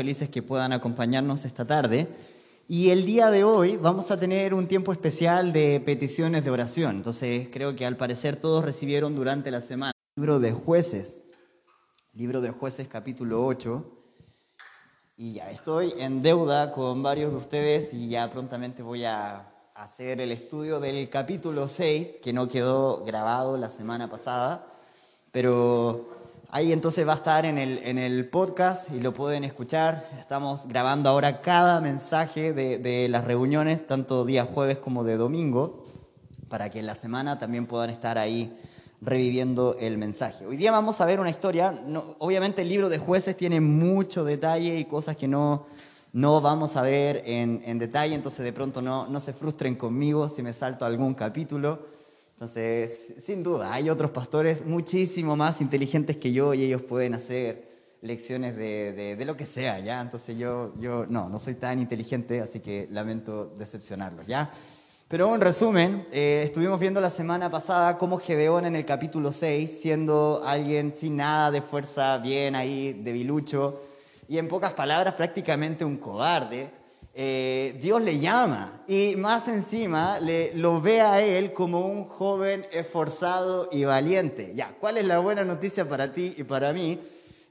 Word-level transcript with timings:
felices 0.00 0.30
que 0.30 0.40
puedan 0.40 0.72
acompañarnos 0.72 1.44
esta 1.44 1.66
tarde. 1.66 2.08
Y 2.66 2.88
el 2.88 3.04
día 3.04 3.30
de 3.30 3.44
hoy 3.44 3.76
vamos 3.76 4.10
a 4.10 4.18
tener 4.18 4.54
un 4.54 4.66
tiempo 4.66 4.92
especial 4.92 5.52
de 5.52 5.78
peticiones 5.84 6.42
de 6.42 6.50
oración. 6.50 6.96
Entonces 6.96 7.50
creo 7.52 7.76
que 7.76 7.84
al 7.84 7.98
parecer 7.98 8.36
todos 8.36 8.64
recibieron 8.64 9.14
durante 9.14 9.50
la 9.50 9.60
semana 9.60 9.92
el 10.16 10.22
libro 10.22 10.40
de 10.40 10.52
jueces, 10.52 11.22
libro 12.14 12.40
de 12.40 12.48
jueces 12.48 12.88
capítulo 12.88 13.44
8. 13.44 13.84
Y 15.18 15.34
ya 15.34 15.50
estoy 15.50 15.92
en 15.98 16.22
deuda 16.22 16.72
con 16.72 17.02
varios 17.02 17.32
de 17.32 17.36
ustedes 17.36 17.92
y 17.92 18.08
ya 18.08 18.30
prontamente 18.30 18.82
voy 18.82 19.04
a 19.04 19.50
hacer 19.74 20.22
el 20.22 20.32
estudio 20.32 20.80
del 20.80 21.10
capítulo 21.10 21.68
6, 21.68 22.20
que 22.22 22.32
no 22.32 22.48
quedó 22.48 23.04
grabado 23.04 23.58
la 23.58 23.68
semana 23.68 24.08
pasada, 24.08 24.66
pero 25.30 26.19
Ahí 26.52 26.72
entonces 26.72 27.06
va 27.06 27.12
a 27.12 27.16
estar 27.16 27.46
en 27.46 27.58
el, 27.58 27.78
en 27.84 27.96
el 27.96 28.28
podcast 28.28 28.90
y 28.92 29.00
lo 29.00 29.14
pueden 29.14 29.44
escuchar. 29.44 30.10
Estamos 30.18 30.66
grabando 30.66 31.08
ahora 31.08 31.42
cada 31.42 31.80
mensaje 31.80 32.52
de, 32.52 32.78
de 32.78 33.08
las 33.08 33.24
reuniones, 33.24 33.86
tanto 33.86 34.24
día 34.24 34.46
jueves 34.52 34.78
como 34.78 35.04
de 35.04 35.16
domingo, 35.16 35.84
para 36.48 36.68
que 36.68 36.80
en 36.80 36.86
la 36.86 36.96
semana 36.96 37.38
también 37.38 37.66
puedan 37.66 37.90
estar 37.90 38.18
ahí 38.18 38.58
reviviendo 39.00 39.76
el 39.78 39.96
mensaje. 39.96 40.44
Hoy 40.44 40.56
día 40.56 40.72
vamos 40.72 41.00
a 41.00 41.04
ver 41.04 41.20
una 41.20 41.30
historia, 41.30 41.70
no, 41.70 42.16
obviamente 42.18 42.62
el 42.62 42.68
libro 42.68 42.88
de 42.88 42.98
jueces 42.98 43.36
tiene 43.36 43.60
mucho 43.60 44.24
detalle 44.24 44.76
y 44.76 44.86
cosas 44.86 45.16
que 45.16 45.28
no, 45.28 45.66
no 46.12 46.40
vamos 46.40 46.74
a 46.74 46.82
ver 46.82 47.22
en, 47.26 47.62
en 47.64 47.78
detalle, 47.78 48.16
entonces 48.16 48.44
de 48.44 48.52
pronto 48.52 48.82
no, 48.82 49.06
no 49.06 49.20
se 49.20 49.32
frustren 49.32 49.76
conmigo 49.76 50.28
si 50.28 50.42
me 50.42 50.52
salto 50.52 50.84
algún 50.84 51.14
capítulo. 51.14 51.99
Entonces, 52.40 53.12
sin 53.18 53.42
duda, 53.42 53.70
hay 53.70 53.90
otros 53.90 54.12
pastores 54.12 54.64
muchísimo 54.64 55.36
más 55.36 55.60
inteligentes 55.60 56.16
que 56.16 56.32
yo 56.32 56.54
y 56.54 56.64
ellos 56.64 56.80
pueden 56.80 57.12
hacer 57.12 57.68
lecciones 58.00 58.56
de, 58.56 59.14
de, 59.14 59.24
lo 59.26 59.36
que 59.36 59.44
sea, 59.44 59.78
¿ya? 59.78 60.00
Entonces 60.00 60.38
yo, 60.38 60.72
yo 60.78 61.04
no, 61.06 61.28
no 61.28 61.38
soy 61.38 61.56
tan 61.56 61.78
inteligente, 61.78 62.40
así 62.40 62.60
que 62.60 62.88
lamento 62.90 63.52
decepcionarlos, 63.58 64.26
¿ya? 64.26 64.50
Pero 65.06 65.34
en 65.34 65.42
resumen, 65.42 66.08
eh, 66.12 66.40
estuvimos 66.46 66.80
viendo 66.80 66.98
la 67.02 67.10
semana 67.10 67.50
pasada 67.50 67.98
cómo 67.98 68.16
Gedeón 68.16 68.64
en 68.64 68.74
el 68.74 68.86
capítulo 68.86 69.32
6, 69.32 69.78
siendo 69.78 70.40
alguien 70.42 70.94
sin 70.94 71.16
nada 71.16 71.50
de 71.50 71.60
fuerza, 71.60 72.16
bien 72.16 72.54
ahí, 72.54 72.94
debilucho, 72.94 73.82
y 74.28 74.38
en 74.38 74.48
pocas 74.48 74.72
palabras 74.72 75.12
prácticamente 75.12 75.84
un 75.84 75.98
cobarde, 75.98 76.70
eh, 77.12 77.76
Dios 77.82 78.00
le 78.02 78.20
llama 78.20 78.82
y 78.86 79.14
más 79.16 79.48
encima 79.48 80.20
le, 80.20 80.54
lo 80.54 80.80
ve 80.80 81.00
a 81.00 81.20
él 81.20 81.52
como 81.52 81.86
un 81.86 82.04
joven 82.04 82.66
esforzado 82.70 83.68
y 83.72 83.84
valiente. 83.84 84.52
Ya, 84.54 84.76
¿cuál 84.78 84.96
es 84.96 85.04
la 85.04 85.18
buena 85.18 85.44
noticia 85.44 85.88
para 85.88 86.12
ti 86.12 86.34
y 86.36 86.44
para 86.44 86.72
mí? 86.72 87.00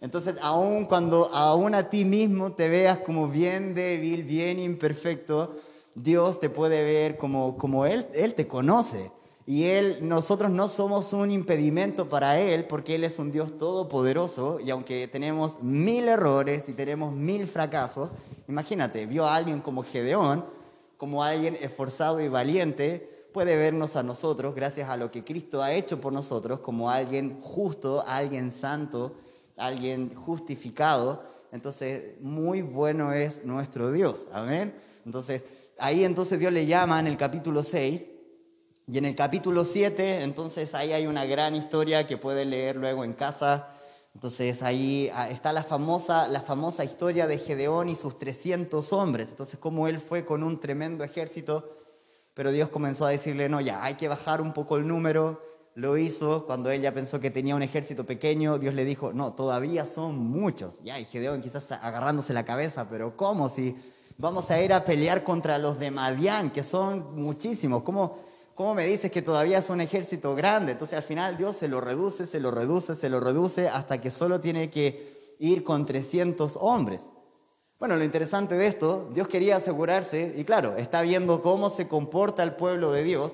Entonces, 0.02 0.36
aun 0.42 0.86
cuando 0.86 1.34
aún 1.34 1.76
a 1.76 1.90
ti 1.90 2.06
mismo 2.06 2.54
te 2.54 2.70
veas 2.70 3.00
como 3.00 3.28
bien 3.28 3.76
débil, 3.76 4.24
bien 4.24 4.60
imperfecto, 4.60 5.58
Dios 5.94 6.40
te 6.40 6.50
puede 6.50 6.84
ver 6.84 7.18
como, 7.18 7.58
como 7.58 7.86
él, 7.86 8.08
él 8.14 8.34
te 8.34 8.48
conoce. 8.48 9.12
Y 9.50 9.64
él, 9.64 10.08
nosotros 10.08 10.52
no 10.52 10.68
somos 10.68 11.12
un 11.12 11.32
impedimento 11.32 12.08
para 12.08 12.40
Él 12.40 12.66
porque 12.66 12.94
Él 12.94 13.04
es 13.04 13.18
un 13.18 13.32
Dios 13.32 13.58
todopoderoso 13.58 14.60
y 14.60 14.70
aunque 14.70 15.08
tenemos 15.08 15.60
mil 15.64 16.08
errores 16.08 16.70
y 16.70 16.74
tenemos 16.74 17.16
mil 17.16 17.48
fracasos, 17.48 18.12
imagínate, 18.48 19.08
vio 19.08 19.26
a 19.26 19.36
alguien 19.36 19.62
como 19.62 19.82
Gedeón, 19.82 20.46
como 20.98 21.24
alguien 21.24 21.58
esforzado 21.60 22.22
y 22.22 22.28
valiente, 22.28 23.26
puede 23.34 23.58
vernos 23.58 23.96
a 23.96 24.04
nosotros, 24.04 24.54
gracias 24.54 24.88
a 24.88 24.98
lo 24.98 25.10
que 25.10 25.24
Cristo 25.24 25.64
ha 25.64 25.74
hecho 25.74 26.00
por 26.00 26.14
nosotros, 26.14 26.60
como 26.60 26.92
alguien 26.92 27.42
justo, 27.42 28.04
alguien 28.06 28.52
santo, 28.52 29.16
alguien 29.58 30.14
justificado. 30.14 31.24
Entonces, 31.52 32.22
muy 32.22 32.62
bueno 32.62 33.14
es 33.14 33.44
nuestro 33.44 33.92
Dios. 33.92 34.28
Amén. 34.32 34.76
Entonces, 35.08 35.44
ahí 35.80 36.04
entonces 36.04 36.38
Dios 36.38 36.54
le 36.54 36.68
llama 36.68 37.00
en 37.00 37.08
el 37.08 37.18
capítulo 37.18 37.64
6 37.64 38.10
y 38.92 38.98
en 38.98 39.06
el 39.06 39.16
capítulo 39.16 39.66
7, 39.66 40.24
entonces 40.24 40.74
ahí 40.74 40.94
hay 40.94 41.06
una 41.06 41.24
gran 41.24 41.54
historia 41.54 42.08
que 42.08 42.18
pueden 42.18 42.50
leer 42.50 42.76
luego 42.76 43.04
en 43.04 43.14
casa. 43.14 43.68
Entonces 44.16 44.64
ahí 44.64 45.12
ah, 45.14 45.30
está 45.30 45.54
la 45.54 45.62
famosa, 45.62 46.28
la 46.28 46.42
famosa 46.42 46.84
historia 46.84 47.28
de 47.28 47.38
Gedeón 47.38 47.90
y 47.90 47.96
sus 47.96 48.18
300 48.18 48.92
hombres. 48.92 49.30
Entonces 49.30 49.60
cómo 49.60 49.88
él 49.88 50.00
fue 50.02 50.26
con 50.26 50.42
un 50.42 50.60
tremendo 50.60 51.04
ejército, 51.04 51.70
pero 52.34 52.52
Dios 52.52 52.70
comenzó 52.70 53.06
a 53.06 53.10
decirle, 53.10 53.48
no, 53.48 53.62
ya, 53.62 53.84
hay 53.84 53.94
que 53.94 54.08
bajar 54.08 54.42
un 54.42 54.54
poco 54.54 54.78
el 54.78 54.88
número. 54.88 55.40
Lo 55.76 55.96
hizo 56.00 56.48
cuando 56.48 56.72
ella 56.72 56.92
pensó 56.92 57.20
que 57.20 57.30
tenía 57.30 57.56
un 57.56 57.62
ejército 57.62 58.08
pequeño. 58.08 58.58
Dios 58.58 58.74
le 58.74 58.86
dijo, 58.86 59.14
no, 59.14 59.34
todavía 59.34 59.86
son 59.86 60.18
muchos. 60.18 60.80
Ya, 60.82 61.00
y 61.00 61.06
Gedeón 61.06 61.44
quizás 61.44 61.72
agarrándose 61.72 62.34
la 62.34 62.44
cabeza, 62.44 62.90
pero 62.90 63.16
¿cómo 63.16 63.50
si 63.50 63.76
vamos 64.18 64.50
a 64.50 64.60
ir 64.60 64.74
a 64.74 64.84
pelear 64.84 65.24
contra 65.24 65.60
los 65.60 65.78
de 65.78 65.92
Madián, 65.92 66.50
que 66.50 66.64
son 66.64 67.16
muchísimos? 67.16 67.84
¿Cómo? 67.84 68.29
¿Cómo 68.60 68.76
me 68.76 68.86
dices 68.86 69.10
que 69.10 69.22
todavía 69.22 69.60
es 69.60 69.70
un 69.70 69.80
ejército 69.80 70.36
grande? 70.36 70.74
Entonces 70.74 70.98
al 70.98 71.04
final 71.04 71.38
Dios 71.38 71.56
se 71.56 71.70
lo 71.70 71.80
reduce, 71.80 72.28
se 72.28 72.42
lo 72.42 72.52
reduce, 72.52 72.94
se 72.94 73.08
lo 73.08 73.22
reduce 73.22 73.70
hasta 73.70 74.02
que 74.02 74.12
solo 74.12 74.42
tiene 74.42 74.70
que 74.70 75.38
ir 75.40 75.64
con 75.64 75.86
300 75.86 76.58
hombres. 76.60 77.10
Bueno, 77.80 77.96
lo 77.96 78.04
interesante 78.04 78.56
de 78.56 78.68
esto, 78.68 79.10
Dios 79.14 79.30
quería 79.30 79.56
asegurarse, 79.56 80.34
y 80.36 80.44
claro, 80.44 80.76
está 80.76 81.02
viendo 81.04 81.42
cómo 81.42 81.70
se 81.70 81.88
comporta 81.88 82.44
el 82.44 82.56
pueblo 82.56 82.92
de 82.92 83.04
Dios. 83.04 83.32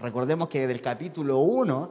recordemos 0.00 0.50
que 0.50 0.66
del 0.66 0.82
capítulo 0.82 1.38
1, 1.38 1.90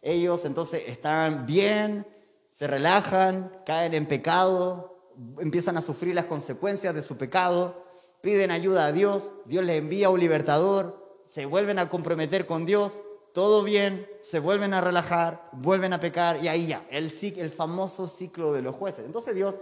ellos 0.00 0.46
entonces 0.46 0.82
están 0.86 1.44
bien, 1.44 2.06
se 2.50 2.66
relajan, 2.66 3.52
caen 3.66 3.92
en 3.92 4.06
pecado, 4.08 5.12
empiezan 5.40 5.76
a 5.76 5.82
sufrir 5.82 6.14
las 6.14 6.24
consecuencias 6.24 6.94
de 6.94 7.02
su 7.02 7.18
pecado, 7.18 7.84
piden 8.22 8.50
ayuda 8.50 8.86
a 8.86 8.92
Dios, 8.92 9.30
Dios 9.44 9.62
les 9.62 9.76
envía 9.76 10.08
un 10.08 10.20
libertador, 10.20 11.03
se 11.34 11.46
vuelven 11.46 11.80
a 11.80 11.88
comprometer 11.88 12.46
con 12.46 12.64
Dios, 12.64 13.00
todo 13.32 13.64
bien, 13.64 14.06
se 14.22 14.38
vuelven 14.38 14.72
a 14.72 14.80
relajar, 14.80 15.48
vuelven 15.50 15.92
a 15.92 15.98
pecar 15.98 16.38
y 16.40 16.46
ahí 16.46 16.68
ya, 16.68 16.86
el, 16.90 17.10
famoso 17.50 18.06
ciclo 18.06 18.52
de 18.52 18.62
los 18.62 18.76
jueces. 18.76 19.04
Entonces 19.04 19.34
Dios 19.34 19.56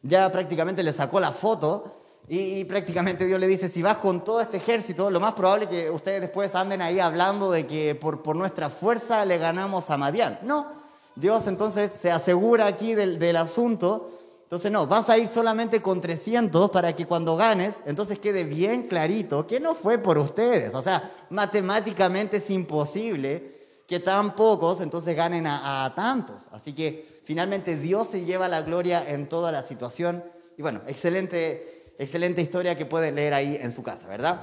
ya 0.00 0.32
prácticamente 0.32 0.82
le 0.82 0.94
sacó 0.94 1.20
la 1.20 1.32
foto 1.32 1.98
y, 2.28 2.64
prácticamente 2.64 3.26
Dios 3.26 3.38
le 3.38 3.46
dice, 3.46 3.68
si 3.68 3.82
vas 3.82 3.98
con 3.98 4.24
todo 4.24 4.40
este 4.40 4.56
ejército, 4.56 5.10
lo 5.10 5.20
más 5.20 5.34
probable 5.34 5.64
es 5.66 5.70
que 5.70 5.90
ustedes 5.90 6.22
después 6.22 6.54
anden 6.54 6.80
ahí 6.80 6.98
hablando 6.98 7.50
de 7.50 7.66
que 7.66 7.94
por, 7.94 8.22
por 8.22 8.34
nuestra 8.34 8.70
fuerza 8.70 9.26
le 9.26 9.36
ganamos 9.36 9.90
a 9.90 9.98
Madián. 9.98 10.38
No, 10.44 10.66
Dios 11.14 11.46
entonces 11.46 11.92
se 11.92 12.10
asegura 12.10 12.64
aquí 12.64 12.94
del, 12.94 13.18
del 13.18 13.36
asunto 13.36 14.08
entonces, 14.52 14.70
no, 14.70 14.86
vas 14.86 15.08
a 15.08 15.16
ir 15.16 15.28
solamente 15.28 15.80
con 15.80 16.02
300 16.02 16.70
para 16.70 16.94
que 16.94 17.06
cuando 17.06 17.36
ganes, 17.36 17.72
entonces 17.86 18.18
quede 18.18 18.44
bien 18.44 18.82
clarito 18.82 19.46
que 19.46 19.58
no 19.58 19.74
fue 19.74 19.96
por 19.96 20.18
ustedes. 20.18 20.74
O 20.74 20.82
sea, 20.82 21.10
matemáticamente 21.30 22.36
es 22.36 22.50
imposible 22.50 23.82
que 23.88 23.98
tan 23.98 24.36
pocos 24.36 24.82
entonces 24.82 25.16
ganen 25.16 25.46
a, 25.46 25.90
tantos. 25.96 26.42
Así 26.50 26.74
que 26.74 27.22
finalmente 27.24 27.78
Dios 27.78 28.08
se 28.08 28.26
lleva 28.26 28.46
la 28.46 28.60
gloria 28.60 29.02
en 29.08 29.26
toda 29.26 29.50
la 29.52 29.62
situación. 29.62 30.22
Y 30.58 30.60
bueno, 30.60 30.82
excelente, 30.86 31.94
excelente 31.98 32.42
historia 32.42 32.76
que 32.76 32.84
pueden 32.84 33.14
leer 33.14 33.32
ahí 33.32 33.58
en 33.58 33.72
su 33.72 33.82
casa, 33.82 34.06
¿verdad? 34.06 34.42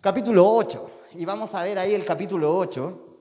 Capítulo 0.00 0.50
8. 0.54 0.90
Y 1.16 1.26
vamos 1.26 1.54
a 1.54 1.62
ver 1.62 1.78
ahí 1.78 1.92
el 1.92 2.06
capítulo 2.06 2.56
8. 2.56 3.13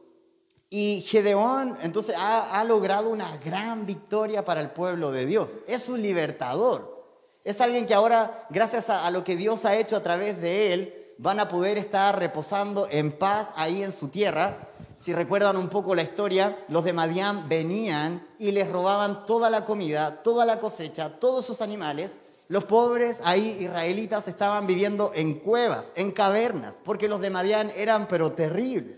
Y 0.76 1.02
Gedeón 1.08 1.78
entonces 1.84 2.16
ha, 2.18 2.64
logrado 2.64 3.12
una 3.12 3.38
gran 3.38 3.86
victoria 3.86 4.44
para 4.44 4.60
el 4.60 4.72
pueblo 4.72 5.12
de 5.12 5.28
Dios. 5.28 5.50
Es 5.68 5.88
un 5.88 6.02
libertador. 6.02 7.14
Es 7.44 7.62
alguien 7.62 7.86
que 7.86 7.94
ahora, 7.94 8.48
gracias 8.50 8.90
a, 8.90 9.08
lo 9.12 9.24
que 9.24 9.36
Dios 9.36 9.66
ha 9.66 9.76
hecho 9.76 9.96
a 9.96 10.02
través 10.02 10.42
de 10.42 10.74
él, 10.74 11.14
van 11.20 11.40
a 11.40 11.48
poder 11.48 11.78
estar 11.78 12.18
reposando 12.18 12.88
en 12.90 13.12
paz 13.12 13.52
ahí 13.56 13.84
en 13.84 13.94
su 13.94 14.08
tierra. 14.08 14.68
Si 15.00 15.14
recuerdan 15.14 15.58
un 15.58 15.70
poco 15.70 15.94
la 15.94 16.02
historia, 16.02 16.58
los 16.70 16.84
de 16.84 16.94
Madián 16.94 17.48
venían 17.48 18.28
y 18.40 18.52
les 18.52 18.68
robaban 18.68 19.28
toda 19.28 19.52
la 19.52 19.66
comida, 19.66 20.24
toda 20.24 20.44
la 20.44 20.60
cosecha, 20.60 21.20
todos 21.20 21.46
sus 21.46 21.62
animales. 21.62 22.10
Los 22.48 22.64
pobres 22.64 23.20
ahí 23.24 23.58
israelitas 23.60 24.28
estaban 24.28 24.66
viviendo 24.66 25.12
en 25.14 25.36
cuevas, 25.36 25.94
en 25.96 26.12
cavernas, 26.12 26.74
porque 26.84 27.08
los 27.08 27.22
de 27.22 27.30
Madián 27.30 27.72
eran 27.76 28.08
pero 28.08 28.32
terribles. 28.32 28.98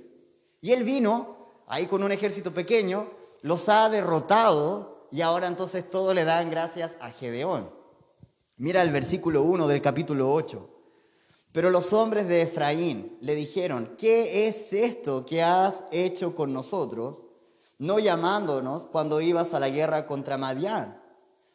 Y 0.62 0.72
él 0.72 0.86
vino 0.86 1.35
ahí 1.68 1.88
con 1.88 2.04
un 2.04 2.12
ejército 2.12 2.54
pequeño, 2.54 3.08
los 3.42 3.70
ha 3.70 3.90
derrotado 3.90 5.08
y 5.12 5.22
ahora 5.22 5.48
entonces 5.48 5.90
todo 5.90 6.14
le 6.14 6.26
dan 6.26 6.50
gracias 6.50 6.94
a 7.00 7.10
Gedeón. 7.10 7.70
Mira 8.58 8.82
el 8.82 8.92
versículo 8.92 9.44
1 9.44 9.68
del 9.68 9.82
capítulo 9.82 10.32
8. 10.34 10.70
Pero 11.52 11.70
los 11.70 11.94
hombres 11.94 12.28
de 12.28 12.42
Efraín 12.42 13.18
le 13.22 13.34
dijeron, 13.34 13.96
¿qué 13.98 14.48
es 14.48 14.74
esto 14.74 15.26
que 15.26 15.42
has 15.42 15.84
hecho 15.92 16.36
con 16.36 16.52
nosotros, 16.52 17.24
no 17.78 18.00
llamándonos 18.00 18.88
cuando 18.88 19.22
ibas 19.22 19.54
a 19.54 19.60
la 19.60 19.70
guerra 19.70 20.06
contra 20.06 20.38
Madián? 20.38 21.02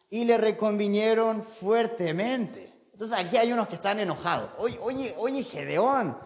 Y 0.09 0.25
le 0.25 0.39
reconvinieron 0.39 1.43
fuertemente. 1.43 2.73
Entonces 2.93 3.19
aquí 3.19 3.37
hay 3.37 3.53
unos 3.53 3.69
que 3.69 3.75
están 3.75 4.01
enojados. 4.01 4.51
Oye, 4.59 4.79
oye, 4.83 5.15
oye, 5.19 5.43
Gedeón, 5.43 6.17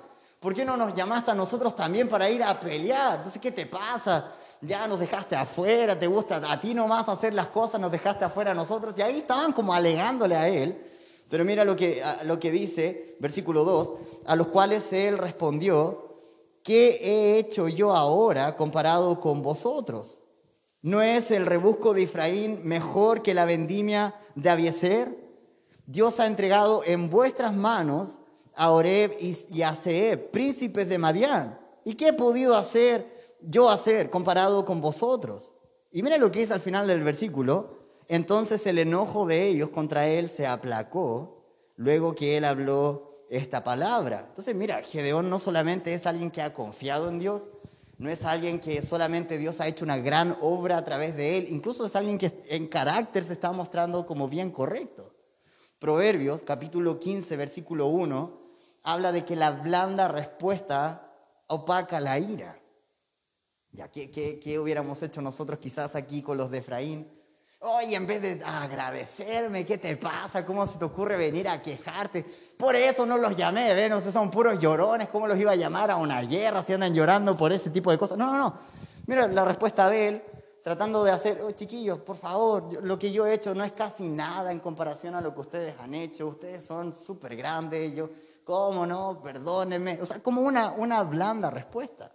¿Por 0.44 0.52
qué 0.52 0.62
no 0.62 0.76
nos 0.76 0.92
llamaste 0.92 1.30
a 1.30 1.34
nosotros 1.34 1.74
también 1.74 2.06
para 2.06 2.28
ir 2.28 2.42
a 2.42 2.60
pelear? 2.60 3.16
Entonces, 3.16 3.40
¿qué 3.40 3.50
te 3.50 3.64
pasa? 3.64 4.34
ya 4.60 4.86
nos 4.86 5.00
dejaste 5.00 5.36
afuera, 5.36 5.98
te 5.98 6.06
gusta 6.06 6.36
a 6.36 6.60
ti 6.60 6.74
nomás 6.74 7.08
hacer 7.08 7.32
las 7.32 7.46
cosas, 7.46 7.80
nos 7.80 7.90
dejaste 7.90 8.26
afuera 8.26 8.50
a 8.50 8.54
nosotros. 8.54 8.94
Y 8.98 9.00
ahí 9.00 9.20
estaban 9.20 9.54
como 9.54 9.72
alegándole 9.72 10.36
a 10.36 10.46
él. 10.46 10.84
Pero 11.30 11.46
mira 11.46 11.64
lo 11.64 11.74
que, 11.74 12.02
lo 12.24 12.38
que 12.38 12.50
dice, 12.50 13.16
versículo 13.20 13.64
2, 13.64 13.94
a 14.26 14.36
los 14.36 14.48
cuales 14.48 14.92
él 14.92 15.16
respondió, 15.16 16.18
¿qué 16.62 16.98
he 17.02 17.38
hecho 17.38 17.66
yo 17.68 17.94
ahora 17.94 18.54
comparado 18.54 19.20
con 19.20 19.40
vosotros? 19.40 20.18
¿No 20.82 21.00
es 21.00 21.30
el 21.30 21.46
rebusco 21.46 21.94
de 21.94 22.02
Efraín 22.02 22.60
mejor 22.64 23.22
que 23.22 23.32
la 23.32 23.46
vendimia 23.46 24.14
de 24.34 24.50
Abieser? 24.50 25.16
Dios 25.86 26.20
ha 26.20 26.26
entregado 26.26 26.82
en 26.84 27.08
vuestras 27.08 27.54
manos 27.54 28.18
a 28.56 28.70
Oreb 28.70 29.16
y 29.20 29.62
a 29.62 29.76
príncipes 30.30 30.88
de 30.88 30.98
Madián. 30.98 31.58
¿Y 31.84 31.94
qué 31.94 32.08
he 32.08 32.12
podido 32.12 32.56
hacer 32.56 33.36
yo 33.40 33.68
hacer 33.68 34.10
comparado 34.10 34.64
con 34.64 34.80
vosotros? 34.80 35.54
Y 35.92 36.02
mira 36.02 36.18
lo 36.18 36.30
que 36.30 36.40
dice 36.40 36.54
al 36.54 36.60
final 36.60 36.86
del 36.86 37.02
versículo. 37.02 37.78
Entonces 38.08 38.66
el 38.66 38.78
enojo 38.78 39.26
de 39.26 39.46
ellos 39.46 39.70
contra 39.70 40.06
él 40.08 40.28
se 40.28 40.46
aplacó 40.46 41.44
luego 41.76 42.14
que 42.14 42.36
él 42.36 42.44
habló 42.44 43.24
esta 43.30 43.64
palabra. 43.64 44.26
Entonces 44.28 44.54
mira, 44.54 44.82
Gedeón 44.82 45.30
no 45.30 45.38
solamente 45.38 45.94
es 45.94 46.06
alguien 46.06 46.30
que 46.30 46.42
ha 46.42 46.52
confiado 46.52 47.08
en 47.08 47.18
Dios, 47.18 47.42
no 47.96 48.10
es 48.10 48.24
alguien 48.24 48.60
que 48.60 48.82
solamente 48.82 49.38
Dios 49.38 49.60
ha 49.60 49.68
hecho 49.68 49.84
una 49.84 49.98
gran 49.98 50.36
obra 50.40 50.78
a 50.78 50.84
través 50.84 51.16
de 51.16 51.36
él, 51.36 51.46
incluso 51.48 51.86
es 51.86 51.94
alguien 51.96 52.18
que 52.18 52.42
en 52.48 52.66
carácter 52.66 53.24
se 53.24 53.32
está 53.32 53.52
mostrando 53.52 54.04
como 54.04 54.28
bien 54.28 54.50
correcto. 54.50 55.14
Proverbios 55.78 56.42
capítulo 56.42 56.98
15, 56.98 57.36
versículo 57.36 57.86
1, 57.86 58.43
habla 58.84 59.10
de 59.12 59.24
que 59.24 59.34
la 59.34 59.50
blanda 59.50 60.08
respuesta 60.08 61.10
opaca 61.48 62.00
la 62.00 62.18
ira. 62.18 62.58
Ya, 63.72 63.88
¿qué, 63.88 64.10
qué, 64.10 64.38
qué 64.38 64.58
hubiéramos 64.58 65.02
hecho 65.02 65.20
nosotros 65.20 65.58
quizás 65.58 65.96
aquí 65.96 66.22
con 66.22 66.36
los 66.36 66.50
de 66.50 66.58
Efraín? 66.58 67.10
Oye, 67.60 67.96
en 67.96 68.06
vez 68.06 68.20
de 68.20 68.42
agradecerme, 68.44 69.64
¿qué 69.64 69.78
te 69.78 69.96
pasa? 69.96 70.44
¿Cómo 70.44 70.66
se 70.66 70.78
te 70.78 70.84
ocurre 70.84 71.16
venir 71.16 71.48
a 71.48 71.62
quejarte? 71.62 72.22
Por 72.58 72.76
eso 72.76 73.06
no 73.06 73.16
los 73.16 73.34
llamé, 73.36 73.72
¿ven? 73.72 73.94
Ustedes 73.94 74.12
son 74.12 74.30
puros 74.30 74.60
llorones, 74.60 75.08
¿cómo 75.08 75.26
los 75.26 75.38
iba 75.38 75.52
a 75.52 75.56
llamar 75.56 75.90
a 75.90 75.96
una 75.96 76.20
guerra 76.20 76.62
si 76.62 76.74
andan 76.74 76.94
llorando 76.94 77.36
por 77.36 77.52
ese 77.52 77.70
tipo 77.70 77.90
de 77.90 77.96
cosas? 77.96 78.18
No, 78.18 78.30
no, 78.30 78.38
no. 78.38 78.54
Mira 79.06 79.26
la 79.28 79.46
respuesta 79.46 79.88
de 79.88 80.08
él, 80.08 80.22
tratando 80.62 81.02
de 81.02 81.10
hacer, 81.10 81.40
oh, 81.40 81.52
chiquillos, 81.52 82.00
por 82.00 82.18
favor, 82.18 82.82
lo 82.82 82.98
que 82.98 83.10
yo 83.10 83.26
he 83.26 83.32
hecho 83.32 83.54
no 83.54 83.64
es 83.64 83.72
casi 83.72 84.08
nada 84.08 84.52
en 84.52 84.60
comparación 84.60 85.14
a 85.14 85.22
lo 85.22 85.32
que 85.32 85.40
ustedes 85.40 85.74
han 85.80 85.94
hecho. 85.94 86.28
Ustedes 86.28 86.66
son 86.66 86.94
súper 86.94 87.34
grandes, 87.34 87.94
yo, 87.94 88.10
¿cómo 88.44 88.86
no? 88.86 89.20
Perdónenme. 89.22 90.00
O 90.00 90.06
sea, 90.06 90.22
como 90.22 90.42
una, 90.42 90.72
una 90.72 91.02
blanda 91.02 91.50
respuesta. 91.50 92.12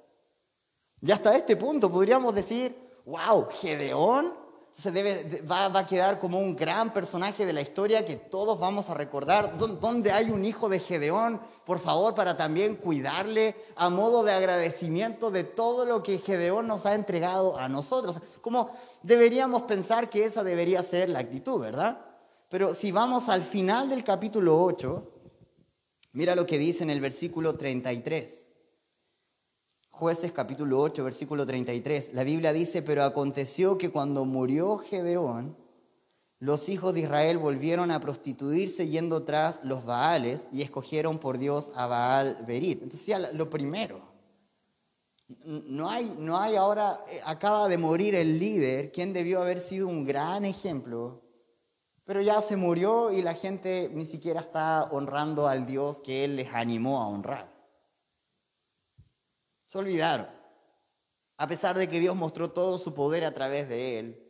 Y 1.01 1.11
hasta 1.11 1.35
este 1.35 1.55
punto 1.55 1.91
podríamos 1.91 2.35
decir, 2.35 2.75
wow, 3.05 3.47
Gedeón 3.51 4.33
se 4.71 4.91
debe, 4.91 5.41
va, 5.41 5.67
va, 5.69 5.81
a 5.81 5.87
quedar 5.87 6.19
como 6.19 6.39
un 6.39 6.55
gran 6.55 6.93
personaje 6.93 7.45
de 7.45 7.53
la 7.53 7.61
historia 7.61 8.05
que 8.05 8.15
todos 8.15 8.59
vamos 8.59 8.89
a 8.89 8.93
recordar. 8.93 9.57
¿Dónde 9.57 10.11
hay 10.11 10.29
un 10.29 10.45
hijo 10.45 10.69
de 10.69 10.79
Gedeón? 10.79 11.41
Por 11.65 11.79
favor, 11.79 12.15
para 12.15 12.37
también 12.37 12.75
cuidarle 12.75 13.55
a 13.75 13.89
modo 13.89 14.23
de 14.23 14.31
agradecimiento 14.31 15.31
de 15.31 15.43
todo 15.43 15.85
lo 15.85 16.03
que 16.03 16.19
Gedeón 16.19 16.67
nos 16.67 16.85
ha 16.85 16.93
entregado 16.93 17.57
a 17.57 17.67
nosotros. 17.67 18.17
Como 18.41 18.69
deberíamos 19.01 19.63
pensar 19.63 20.09
que 20.09 20.25
esa 20.25 20.43
debería 20.43 20.83
ser 20.83 21.09
la 21.09 21.19
actitud, 21.19 21.59
¿verdad? 21.59 21.99
Pero 22.49 22.73
si 22.73 22.91
vamos 22.91 23.27
al 23.27 23.43
final 23.43 23.89
del 23.89 24.03
capítulo 24.03 24.63
8, 24.63 25.18
mira 26.11 26.35
lo 26.35 26.45
que 26.45 26.57
dice 26.57 26.83
en 26.83 26.89
el 26.89 27.01
versículo 27.01 27.53
33. 27.53 28.47
Jueces 29.89 30.31
capítulo 30.31 30.79
8, 30.81 31.03
versículo 31.03 31.45
33. 31.45 32.13
La 32.13 32.23
Biblia 32.23 32.53
dice, 32.53 32.81
pero 32.81 33.03
aconteció 33.03 33.77
que 33.77 33.89
cuando 33.89 34.23
murió 34.25 34.77
Gedeón, 34.77 35.57
los 36.39 36.69
hijos 36.69 36.93
de 36.93 37.01
Israel 37.01 37.37
volvieron 37.37 37.91
a 37.91 37.99
prostituirse 37.99 38.87
yendo 38.87 39.23
tras 39.23 39.59
los 39.65 39.83
Baales 39.83 40.47
y 40.53 40.61
escogieron 40.61 41.19
por 41.19 41.37
Dios 41.37 41.71
a 41.75 41.85
Baal 41.87 42.45
Berit. 42.47 42.81
Entonces, 42.81 43.33
lo 43.33 43.49
primero, 43.49 44.01
no 45.45 45.89
hay, 45.89 46.15
no 46.17 46.37
hay 46.37 46.55
ahora, 46.55 47.03
eh, 47.11 47.19
acaba 47.25 47.67
de 47.67 47.77
morir 47.77 48.15
el 48.15 48.39
líder, 48.39 48.91
quien 48.91 49.11
debió 49.13 49.41
haber 49.41 49.59
sido 49.59 49.87
un 49.87 50.05
gran 50.05 50.45
ejemplo, 50.45 51.21
pero 52.09 52.23
ya 52.23 52.41
se 52.41 52.55
murió 52.57 53.11
y 53.11 53.21
la 53.21 53.35
gente 53.35 53.87
ni 53.93 54.03
siquiera 54.03 54.41
está 54.41 54.85
honrando 54.85 55.47
al 55.47 55.67
Dios 55.67 55.99
que 55.99 56.25
él 56.25 56.37
les 56.37 56.51
animó 56.51 57.03
a 57.03 57.07
honrar. 57.07 57.53
Se 59.67 59.77
olvidaron. 59.77 60.25
A 61.37 61.47
pesar 61.47 61.77
de 61.77 61.87
que 61.87 61.99
Dios 61.99 62.15
mostró 62.15 62.49
todo 62.49 62.79
su 62.79 62.95
poder 62.95 63.25
a 63.25 63.35
través 63.35 63.69
de 63.69 63.99
él, 63.99 64.27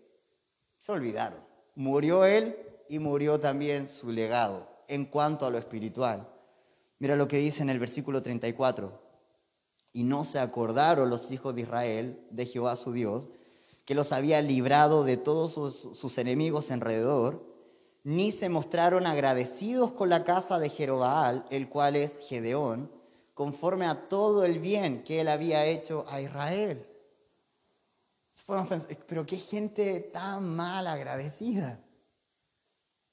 se 0.77 0.91
olvidaron. 0.91 1.39
Murió 1.73 2.25
él 2.25 2.57
y 2.89 2.99
murió 2.99 3.39
también 3.39 3.87
su 3.87 4.11
legado 4.11 4.67
en 4.89 5.05
cuanto 5.05 5.45
a 5.45 5.49
lo 5.49 5.57
espiritual. 5.57 6.27
Mira 6.97 7.15
lo 7.15 7.29
que 7.29 7.37
dice 7.37 7.61
en 7.61 7.69
el 7.69 7.79
versículo 7.79 8.21
34. 8.21 9.01
Y 9.93 10.03
no 10.03 10.25
se 10.25 10.39
acordaron 10.39 11.09
los 11.09 11.31
hijos 11.31 11.55
de 11.55 11.61
Israel 11.61 12.27
de 12.29 12.45
Jehová 12.45 12.75
su 12.75 12.91
Dios, 12.91 13.29
que 13.85 13.95
los 13.95 14.11
había 14.11 14.41
librado 14.41 15.05
de 15.05 15.15
todos 15.15 15.53
sus, 15.53 16.17
enemigos 16.17 16.71
alrededor, 16.71 17.48
ni 18.03 18.31
se 18.31 18.49
mostraron 18.49 19.05
agradecidos 19.05 19.91
con 19.91 20.09
la 20.09 20.23
casa 20.23 20.59
de 20.59 20.69
Jerobaal, 20.69 21.45
el 21.49 21.69
cual 21.69 21.95
es 21.95 22.17
Gedeón, 22.27 22.91
conforme 23.33 23.85
a 23.85 24.07
todo 24.09 24.45
el 24.45 24.59
bien 24.59 25.03
que 25.03 25.21
él 25.21 25.27
había 25.27 25.65
hecho 25.65 26.05
a 26.09 26.21
Israel. 26.21 26.85
pero 29.07 29.25
qué 29.25 29.37
gente 29.37 29.99
tan 30.11 30.55
mal 30.55 30.87
agradecida, 30.87 31.79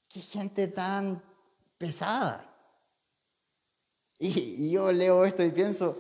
qué 0.09 0.21
gente 0.21 0.69
tan 0.69 1.23
pesada. 1.79 2.53
Y, 4.19 4.71
yo 4.71 4.91
leo 4.93 5.25
esto 5.25 5.43
y 5.43 5.51
pienso, 5.51 5.99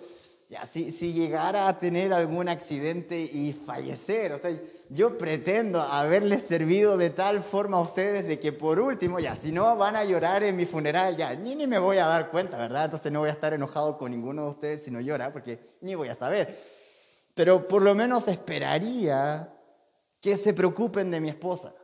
ya, 0.48 0.64
si, 0.66 0.92
si 0.92 1.12
llegara 1.12 1.66
a 1.66 1.80
tener 1.80 2.12
algún 2.12 2.48
accidente 2.48 3.18
y 3.20 3.52
fallecer, 3.52 4.32
o 4.32 4.38
sea, 4.38 4.56
yo 4.88 5.18
pretendo 5.18 5.80
haberles 5.80 6.44
servido 6.44 6.96
de 6.96 7.10
tal 7.10 7.42
forma 7.42 7.78
a 7.78 7.80
ustedes 7.80 8.28
de 8.28 8.38
que 8.38 8.52
por 8.52 8.78
último, 8.78 9.18
ya, 9.18 9.34
si 9.34 9.50
no 9.50 9.76
van 9.76 9.96
a 9.96 10.04
llorar 10.04 10.44
en 10.44 10.54
mi 10.54 10.64
funeral, 10.64 11.16
ya, 11.16 11.34
ni, 11.34 11.56
ni 11.56 11.66
me 11.66 11.80
voy 11.80 11.98
a 11.98 12.06
dar 12.06 12.30
cuenta, 12.30 12.58
¿verdad? 12.58 12.84
Entonces 12.84 13.10
no 13.10 13.20
voy 13.20 13.30
a 13.30 13.32
estar 13.32 13.54
enojado 13.54 13.98
con 13.98 14.12
ninguno 14.12 14.44
de 14.44 14.50
ustedes 14.50 14.84
si 14.84 14.92
no 14.92 15.00
llora, 15.00 15.32
porque 15.32 15.58
ni 15.80 15.96
voy 15.96 16.08
a 16.08 16.14
saber. 16.14 16.56
Pero 17.34 17.66
por 17.66 17.82
lo 17.82 17.96
menos 17.96 18.28
esperaría 18.28 19.52
que 20.20 20.36
se 20.36 20.54
preocupen 20.54 21.10
de 21.10 21.20
mi 21.20 21.28
esposa. 21.28 21.74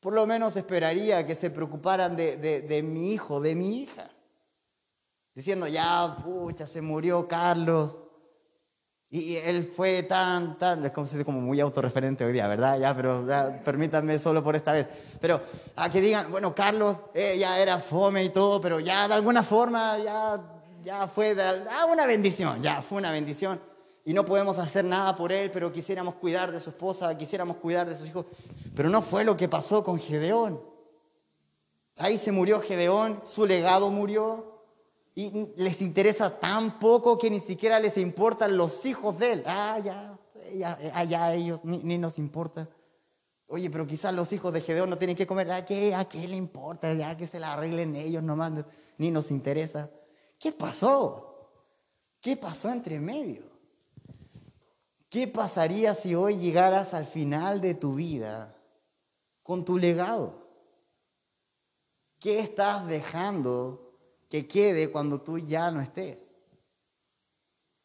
Por 0.00 0.12
lo 0.12 0.26
menos 0.26 0.56
esperaría 0.56 1.24
que 1.24 1.36
se 1.36 1.50
preocuparan 1.50 2.16
de, 2.16 2.36
de, 2.36 2.62
de 2.62 2.82
mi 2.82 3.12
hijo, 3.12 3.40
de 3.40 3.54
mi 3.54 3.82
hija. 3.82 4.10
Diciendo, 5.34 5.66
ya, 5.66 6.16
pucha, 6.22 6.66
se 6.66 6.80
murió 6.80 7.26
Carlos, 7.26 7.98
y 9.14 9.36
él 9.36 9.70
fue 9.76 10.04
tan, 10.04 10.56
tan, 10.56 10.86
es 10.86 10.90
como, 10.90 11.06
como 11.26 11.38
muy 11.42 11.60
autorreferente 11.60 12.24
hoy 12.24 12.32
día, 12.32 12.48
¿verdad? 12.48 12.80
Ya, 12.80 12.96
pero 12.96 13.26
permítanme 13.62 14.18
solo 14.18 14.42
por 14.42 14.56
esta 14.56 14.72
vez. 14.72 14.86
Pero 15.20 15.38
a 15.76 15.90
que 15.90 16.00
digan, 16.00 16.30
bueno, 16.30 16.54
Carlos 16.54 16.96
eh, 17.12 17.36
ya 17.38 17.60
era 17.60 17.78
fome 17.78 18.24
y 18.24 18.30
todo, 18.30 18.58
pero 18.58 18.80
ya 18.80 19.06
de 19.06 19.12
alguna 19.12 19.42
forma 19.42 19.98
ya, 19.98 20.40
ya 20.82 21.06
fue 21.08 21.36
ah, 21.38 21.84
una 21.84 22.06
bendición, 22.06 22.62
ya 22.62 22.80
fue 22.80 22.96
una 22.96 23.10
bendición. 23.10 23.60
Y 24.06 24.14
no 24.14 24.24
podemos 24.24 24.58
hacer 24.58 24.86
nada 24.86 25.14
por 25.14 25.30
él, 25.30 25.50
pero 25.50 25.70
quisiéramos 25.70 26.14
cuidar 26.14 26.50
de 26.50 26.58
su 26.58 26.70
esposa, 26.70 27.14
quisiéramos 27.18 27.58
cuidar 27.58 27.86
de 27.86 27.98
sus 27.98 28.08
hijos. 28.08 28.24
Pero 28.74 28.88
no 28.88 29.02
fue 29.02 29.24
lo 29.24 29.36
que 29.36 29.46
pasó 29.46 29.84
con 29.84 29.98
Gedeón. 29.98 30.58
Ahí 31.98 32.16
se 32.16 32.32
murió 32.32 32.62
Gedeón, 32.62 33.20
su 33.26 33.44
legado 33.44 33.90
murió, 33.90 34.51
y 35.14 35.48
les 35.56 35.80
interesa 35.82 36.38
tan 36.38 36.78
poco 36.78 37.18
que 37.18 37.28
ni 37.28 37.40
siquiera 37.40 37.78
les 37.78 37.96
importan 37.98 38.56
los 38.56 38.84
hijos 38.86 39.18
de 39.18 39.32
él. 39.32 39.42
Ah, 39.46 39.78
ya, 39.78 40.18
ya, 40.54 41.04
ya 41.04 41.34
ellos, 41.34 41.64
ni, 41.64 41.98
nos 41.98 42.18
importa. 42.18 42.68
Oye, 43.46 43.68
pero 43.68 43.86
quizás 43.86 44.14
los 44.14 44.32
hijos 44.32 44.52
de 44.52 44.62
Gedeón 44.62 44.88
no 44.88 44.96
tienen 44.96 45.16
que 45.16 45.26
comer. 45.26 45.50
¿A 45.52 45.64
qué, 45.66 45.94
¿A 45.94 46.06
qué 46.06 46.26
le 46.26 46.36
importa? 46.36 46.94
Ya 46.94 47.14
que 47.16 47.26
se 47.26 47.38
la 47.38 47.52
arreglen 47.52 47.94
ellos 47.94 48.22
nomás, 48.22 48.52
ni 48.96 49.10
nos 49.10 49.30
interesa. 49.30 49.90
¿Qué 50.38 50.52
pasó? 50.52 51.50
¿Qué 52.20 52.36
pasó 52.36 52.70
entre 52.70 52.98
medio? 52.98 53.52
¿Qué 55.10 55.28
pasaría 55.28 55.94
si 55.94 56.14
hoy 56.14 56.38
llegaras 56.38 56.94
al 56.94 57.04
final 57.04 57.60
de 57.60 57.74
tu 57.74 57.96
vida 57.96 58.56
con 59.42 59.62
tu 59.62 59.76
legado? 59.76 60.48
¿Qué 62.18 62.40
estás 62.40 62.86
dejando 62.86 63.91
que 64.32 64.48
quede 64.48 64.90
cuando 64.90 65.20
tú 65.20 65.36
ya 65.36 65.70
no 65.70 65.82
estés. 65.82 66.30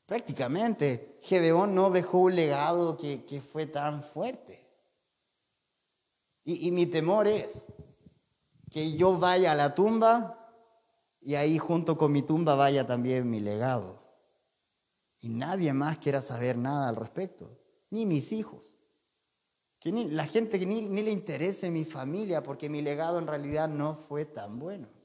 Prácticamente, 0.06 1.20
Gedeón 1.24 1.76
no 1.76 1.90
dejó 1.90 2.20
un 2.20 2.38
legado 2.38 2.96
que, 2.96 3.42
fue 3.52 3.66
tan 3.66 4.02
fuerte. 4.02 4.66
Y, 6.46 6.66
y 6.66 6.72
mi 6.72 6.86
temor 6.86 7.28
es 7.28 7.66
que 8.72 8.94
yo 8.94 9.18
vaya 9.20 9.52
a 9.52 9.56
la 9.56 9.76
tumba 9.76 10.40
y 11.20 11.36
ahí 11.36 11.58
junto 11.58 11.98
con 11.98 12.14
mi 12.14 12.22
tumba 12.22 12.56
vaya 12.56 12.88
también 12.88 13.30
mi 13.30 13.42
legado. 13.42 14.02
Y 15.20 15.28
nadie 15.28 15.74
más 15.74 15.98
quiera 15.98 16.22
saber 16.22 16.58
nada 16.58 16.88
al 16.88 16.96
respecto. 16.96 17.60
ni 17.90 18.06
mis 18.06 18.32
hijos. 18.32 18.78
Que 19.82 19.92
ni, 19.92 20.10
la 20.10 20.26
gente 20.26 20.58
que 20.60 20.66
ni, 20.66 20.84
ni 20.84 21.04
le 21.04 21.12
interese 21.12 21.70
mi 21.70 21.84
familia 21.84 22.42
porque 22.42 22.70
mi 22.70 22.82
legado 22.82 23.20
en 23.20 23.28
realidad 23.28 23.68
no 23.68 23.96
fue 23.96 24.24
tan 24.24 24.60
bueno. 24.60 24.97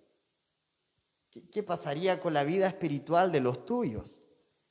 ¿Qué, 1.33 1.49
¿Qué 1.49 1.63
pasaría 1.65 2.21
con 2.21 2.35
la 2.35 2.45
vida 2.45 2.69
espiritual 2.69 3.33
de 3.33 3.41
los 3.41 3.65
tuyos 3.65 4.21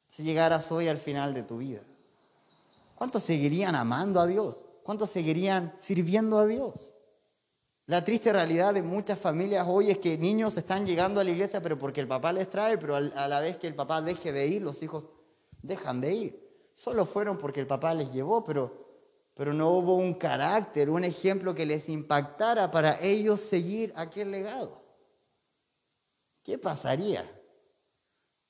si 0.09 0.23
llegaras 0.23 0.71
hoy 0.71 0.87
al 0.87 0.99
final 0.99 1.33
de 1.33 1.43
tu 1.43 1.57
vida? 1.57 1.81
¿Cuántos 2.95 3.23
seguirían 3.23 3.73
amando 3.75 4.19
a 4.19 4.27
Dios? 4.27 4.63
¿Cuántos 4.83 5.09
seguirían 5.09 5.73
sirviendo 5.77 6.37
a 6.37 6.45
Dios? 6.45 6.93
La 7.87 8.05
triste 8.05 8.31
realidad 8.31 8.75
de 8.75 8.83
muchas 8.83 9.17
familias 9.17 9.65
hoy 9.67 9.89
es 9.89 9.97
que 9.97 10.17
niños 10.17 10.55
están 10.55 10.85
llegando 10.85 11.19
a 11.19 11.23
la 11.23 11.31
iglesia, 11.31 11.61
pero 11.61 11.77
porque 11.77 11.99
el 11.99 12.07
papá 12.07 12.31
les 12.31 12.49
trae, 12.49 12.77
pero 12.77 12.95
a 12.95 13.27
la 13.27 13.39
vez 13.39 13.57
que 13.57 13.67
el 13.67 13.75
papá 13.75 14.01
deje 14.01 14.31
de 14.31 14.47
ir, 14.47 14.61
los 14.61 14.81
hijos 14.83 15.07
dejan 15.61 15.99
de 15.99 16.13
ir. 16.13 16.69
Solo 16.73 17.05
fueron 17.05 17.37
porque 17.37 17.59
el 17.59 17.67
papá 17.67 17.93
les 17.93 18.13
llevó, 18.13 18.43
pero, 18.43 18.85
pero 19.33 19.51
no 19.51 19.71
hubo 19.71 19.95
un 19.95 20.13
carácter, 20.13 20.89
un 20.89 21.03
ejemplo 21.03 21.55
que 21.55 21.65
les 21.65 21.89
impactara 21.89 22.69
para 22.69 23.01
ellos 23.01 23.41
seguir 23.41 23.91
aquel 23.95 24.31
legado. 24.31 24.80
¿Qué 26.43 26.57
pasaría 26.57 27.29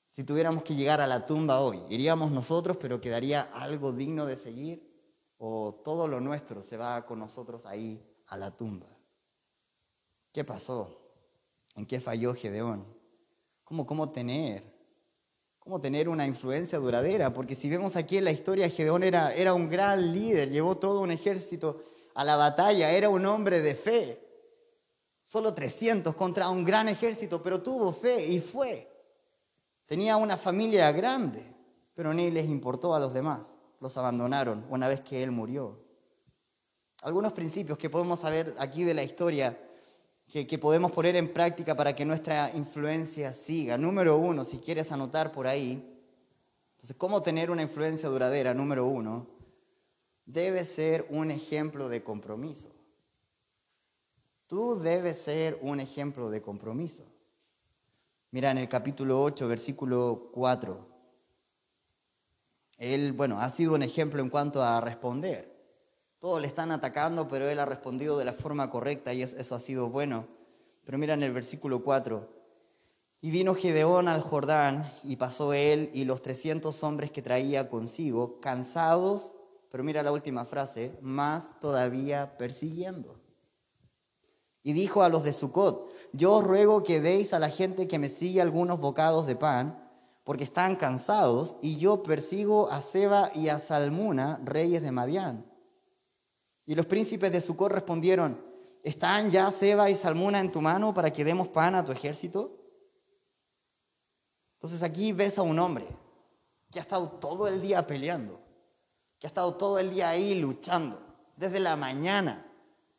si 0.08 0.24
tuviéramos 0.24 0.62
que 0.62 0.74
llegar 0.74 1.00
a 1.00 1.06
la 1.06 1.26
tumba 1.26 1.60
hoy? 1.60 1.82
¿Iríamos 1.88 2.30
nosotros, 2.30 2.76
pero 2.78 3.00
quedaría 3.00 3.42
algo 3.42 3.92
digno 3.92 4.26
de 4.26 4.36
seguir? 4.36 4.90
¿O 5.38 5.80
todo 5.84 6.08
lo 6.08 6.20
nuestro 6.20 6.62
se 6.62 6.76
va 6.76 7.04
con 7.04 7.18
nosotros 7.18 7.66
ahí 7.66 8.02
a 8.26 8.36
la 8.36 8.56
tumba? 8.56 8.86
¿Qué 10.32 10.44
pasó? 10.44 10.98
¿En 11.74 11.86
qué 11.86 12.00
falló 12.00 12.34
Gedeón? 12.34 12.86
¿Cómo, 13.64 13.86
cómo 13.86 14.10
tener? 14.10 14.72
¿Cómo 15.58 15.80
tener 15.80 16.08
una 16.08 16.26
influencia 16.26 16.78
duradera? 16.78 17.32
Porque 17.32 17.54
si 17.54 17.68
vemos 17.68 17.96
aquí 17.96 18.16
en 18.16 18.24
la 18.24 18.32
historia, 18.32 18.68
Gedeón 18.68 19.02
era, 19.02 19.34
era 19.34 19.54
un 19.54 19.68
gran 19.68 20.12
líder, 20.12 20.50
llevó 20.50 20.76
todo 20.76 21.00
un 21.00 21.10
ejército 21.10 21.82
a 22.14 22.24
la 22.24 22.36
batalla, 22.36 22.90
era 22.90 23.08
un 23.08 23.24
hombre 23.26 23.60
de 23.60 23.74
fe. 23.74 24.31
Solo 25.22 25.54
300 25.54 26.14
contra 26.14 26.50
un 26.50 26.64
gran 26.64 26.88
ejército, 26.88 27.42
pero 27.42 27.62
tuvo 27.62 27.92
fe 27.92 28.26
y 28.26 28.40
fue. 28.40 28.88
Tenía 29.86 30.16
una 30.16 30.36
familia 30.36 30.90
grande, 30.92 31.44
pero 31.94 32.12
ni 32.12 32.30
les 32.30 32.48
importó 32.48 32.94
a 32.94 33.00
los 33.00 33.12
demás. 33.12 33.52
Los 33.80 33.96
abandonaron 33.96 34.64
una 34.70 34.88
vez 34.88 35.00
que 35.00 35.22
él 35.22 35.30
murió. 35.30 35.80
Algunos 37.02 37.32
principios 37.32 37.78
que 37.78 37.90
podemos 37.90 38.20
saber 38.20 38.54
aquí 38.58 38.84
de 38.84 38.94
la 38.94 39.02
historia 39.02 39.58
que, 40.32 40.58
podemos 40.58 40.92
poner 40.92 41.14
en 41.16 41.32
práctica 41.32 41.76
para 41.76 41.94
que 41.94 42.06
nuestra 42.06 42.50
influencia 42.54 43.34
siga. 43.34 43.76
Número 43.76 44.16
uno, 44.16 44.44
si 44.44 44.58
quieres 44.58 44.90
anotar 44.90 45.30
por 45.30 45.46
ahí, 45.46 45.92
entonces, 46.72 46.96
¿cómo 46.96 47.22
tener 47.22 47.50
una 47.50 47.62
influencia 47.62 48.08
duradera? 48.08 48.54
Número 48.54 48.86
uno, 48.86 49.26
debe 50.24 50.64
ser 50.64 51.06
un 51.10 51.30
ejemplo 51.30 51.88
de 51.88 52.02
compromiso. 52.02 52.70
Tú 54.52 54.78
debes 54.78 55.16
ser 55.16 55.58
un 55.62 55.80
ejemplo 55.80 56.28
de 56.28 56.42
compromiso. 56.42 57.04
Mira 58.32 58.50
en 58.50 58.58
el 58.58 58.68
capítulo 58.68 59.22
8, 59.22 59.48
versículo 59.48 60.28
4. 60.34 60.86
Él, 62.76 63.12
bueno, 63.12 63.40
ha 63.40 63.48
sido 63.48 63.74
un 63.74 63.82
ejemplo 63.82 64.20
en 64.20 64.28
cuanto 64.28 64.62
a 64.62 64.78
responder. 64.82 65.50
Todos 66.18 66.38
le 66.38 66.48
están 66.48 66.70
atacando, 66.70 67.28
pero 67.28 67.48
él 67.48 67.58
ha 67.60 67.64
respondido 67.64 68.18
de 68.18 68.26
la 68.26 68.34
forma 68.34 68.68
correcta 68.68 69.14
y 69.14 69.22
eso 69.22 69.54
ha 69.54 69.58
sido 69.58 69.88
bueno. 69.88 70.26
Pero 70.84 70.98
mira 70.98 71.14
en 71.14 71.22
el 71.22 71.32
versículo 71.32 71.82
4. 71.82 72.28
Y 73.22 73.30
vino 73.30 73.54
Gedeón 73.54 74.06
al 74.06 74.20
Jordán 74.20 74.92
y 75.02 75.16
pasó 75.16 75.54
él 75.54 75.90
y 75.94 76.04
los 76.04 76.20
300 76.20 76.84
hombres 76.84 77.10
que 77.10 77.22
traía 77.22 77.70
consigo, 77.70 78.38
cansados, 78.38 79.34
pero 79.70 79.82
mira 79.82 80.02
la 80.02 80.12
última 80.12 80.44
frase, 80.44 80.92
más 81.00 81.58
todavía 81.58 82.36
persiguiendo. 82.36 83.21
Y 84.62 84.72
dijo 84.72 85.02
a 85.02 85.08
los 85.08 85.24
de 85.24 85.32
Sucot, 85.32 85.90
yo 86.12 86.32
os 86.32 86.44
ruego 86.44 86.82
que 86.82 87.00
deis 87.00 87.32
a 87.32 87.38
la 87.38 87.48
gente 87.48 87.88
que 87.88 87.98
me 87.98 88.08
sigue 88.08 88.40
algunos 88.40 88.78
bocados 88.78 89.26
de 89.26 89.36
pan, 89.36 89.78
porque 90.24 90.44
están 90.44 90.76
cansados, 90.76 91.56
y 91.62 91.78
yo 91.78 92.02
persigo 92.02 92.70
a 92.70 92.80
Seba 92.80 93.32
y 93.34 93.48
a 93.48 93.58
Salmuna, 93.58 94.40
reyes 94.44 94.82
de 94.82 94.92
Madián. 94.92 95.44
Y 96.64 96.74
los 96.74 96.86
príncipes 96.86 97.32
de 97.32 97.40
Sucor 97.40 97.72
respondieron, 97.72 98.40
¿están 98.84 99.30
ya 99.30 99.50
Seba 99.50 99.90
y 99.90 99.96
Salmuna 99.96 100.38
en 100.38 100.52
tu 100.52 100.60
mano 100.60 100.94
para 100.94 101.12
que 101.12 101.24
demos 101.24 101.48
pan 101.48 101.74
a 101.74 101.84
tu 101.84 101.90
ejército? 101.90 102.56
Entonces 104.54 104.84
aquí 104.84 105.12
ves 105.12 105.38
a 105.38 105.42
un 105.42 105.58
hombre 105.58 105.88
que 106.70 106.78
ha 106.78 106.82
estado 106.82 107.10
todo 107.10 107.48
el 107.48 107.60
día 107.60 107.84
peleando, 107.84 108.38
que 109.18 109.26
ha 109.26 109.28
estado 109.28 109.56
todo 109.56 109.80
el 109.80 109.90
día 109.90 110.10
ahí 110.10 110.40
luchando, 110.40 111.00
desde 111.36 111.58
la 111.58 111.74
mañana. 111.74 112.46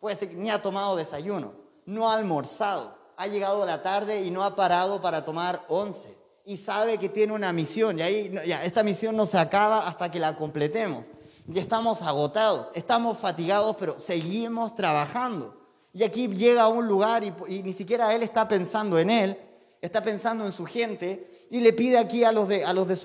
Puede 0.04 0.18
ser 0.18 0.32
que 0.32 0.36
ni 0.36 0.50
ha 0.50 0.62
tomado 0.62 0.98
desayuno, 0.98 1.54
no 1.86 2.10
ha 2.10 2.18
almorzado, 2.18 2.94
ha 3.16 3.26
llegado 3.26 3.66
la 3.66 3.82
tarde 3.82 4.26
y 4.26 4.32
no 4.32 4.44
ha 4.44 4.54
parado 4.54 5.00
para 5.00 5.24
tomar 5.24 5.64
once. 5.70 6.14
Y 6.44 6.58
sabe 6.58 6.98
que 6.98 7.08
tiene 7.08 7.32
una 7.32 7.54
misión, 7.54 8.00
y 8.00 8.02
ahí 8.02 8.36
ya, 8.46 8.66
esta 8.66 8.84
misión 8.84 9.16
no 9.16 9.26
se 9.26 9.38
acaba 9.38 9.88
hasta 9.88 10.12
que 10.12 10.20
la 10.20 10.36
completemos 10.36 11.06
ya 11.48 11.62
estamos 11.62 12.02
agotados, 12.02 12.68
estamos 12.74 13.18
fatigados, 13.18 13.78
pero 13.80 13.98
seguimos 13.98 14.76
trabajando. 14.76 15.56
Y 15.94 16.04
aquí 16.04 16.28
llega 16.28 16.64
a 16.64 16.68
un 16.68 16.86
lugar 16.86 17.24
y, 17.24 17.64
ni 17.64 17.72
siquiera 17.72 18.14
él 18.14 18.24
está 18.24 18.46
pensando 18.46 19.00
en 19.00 19.10
él, 19.10 19.40
está 19.82 20.04
pensando 20.04 20.46
en 20.46 20.52
su 20.52 20.66
gente 20.66 21.33
y 21.54 21.60
le 21.60 21.72
pide 21.72 22.00
aquí 22.00 22.24
a 22.24 22.32
los 22.32 22.48
de, 22.48 22.66
a 22.66 22.74
los 22.74 22.88
de 22.88 22.96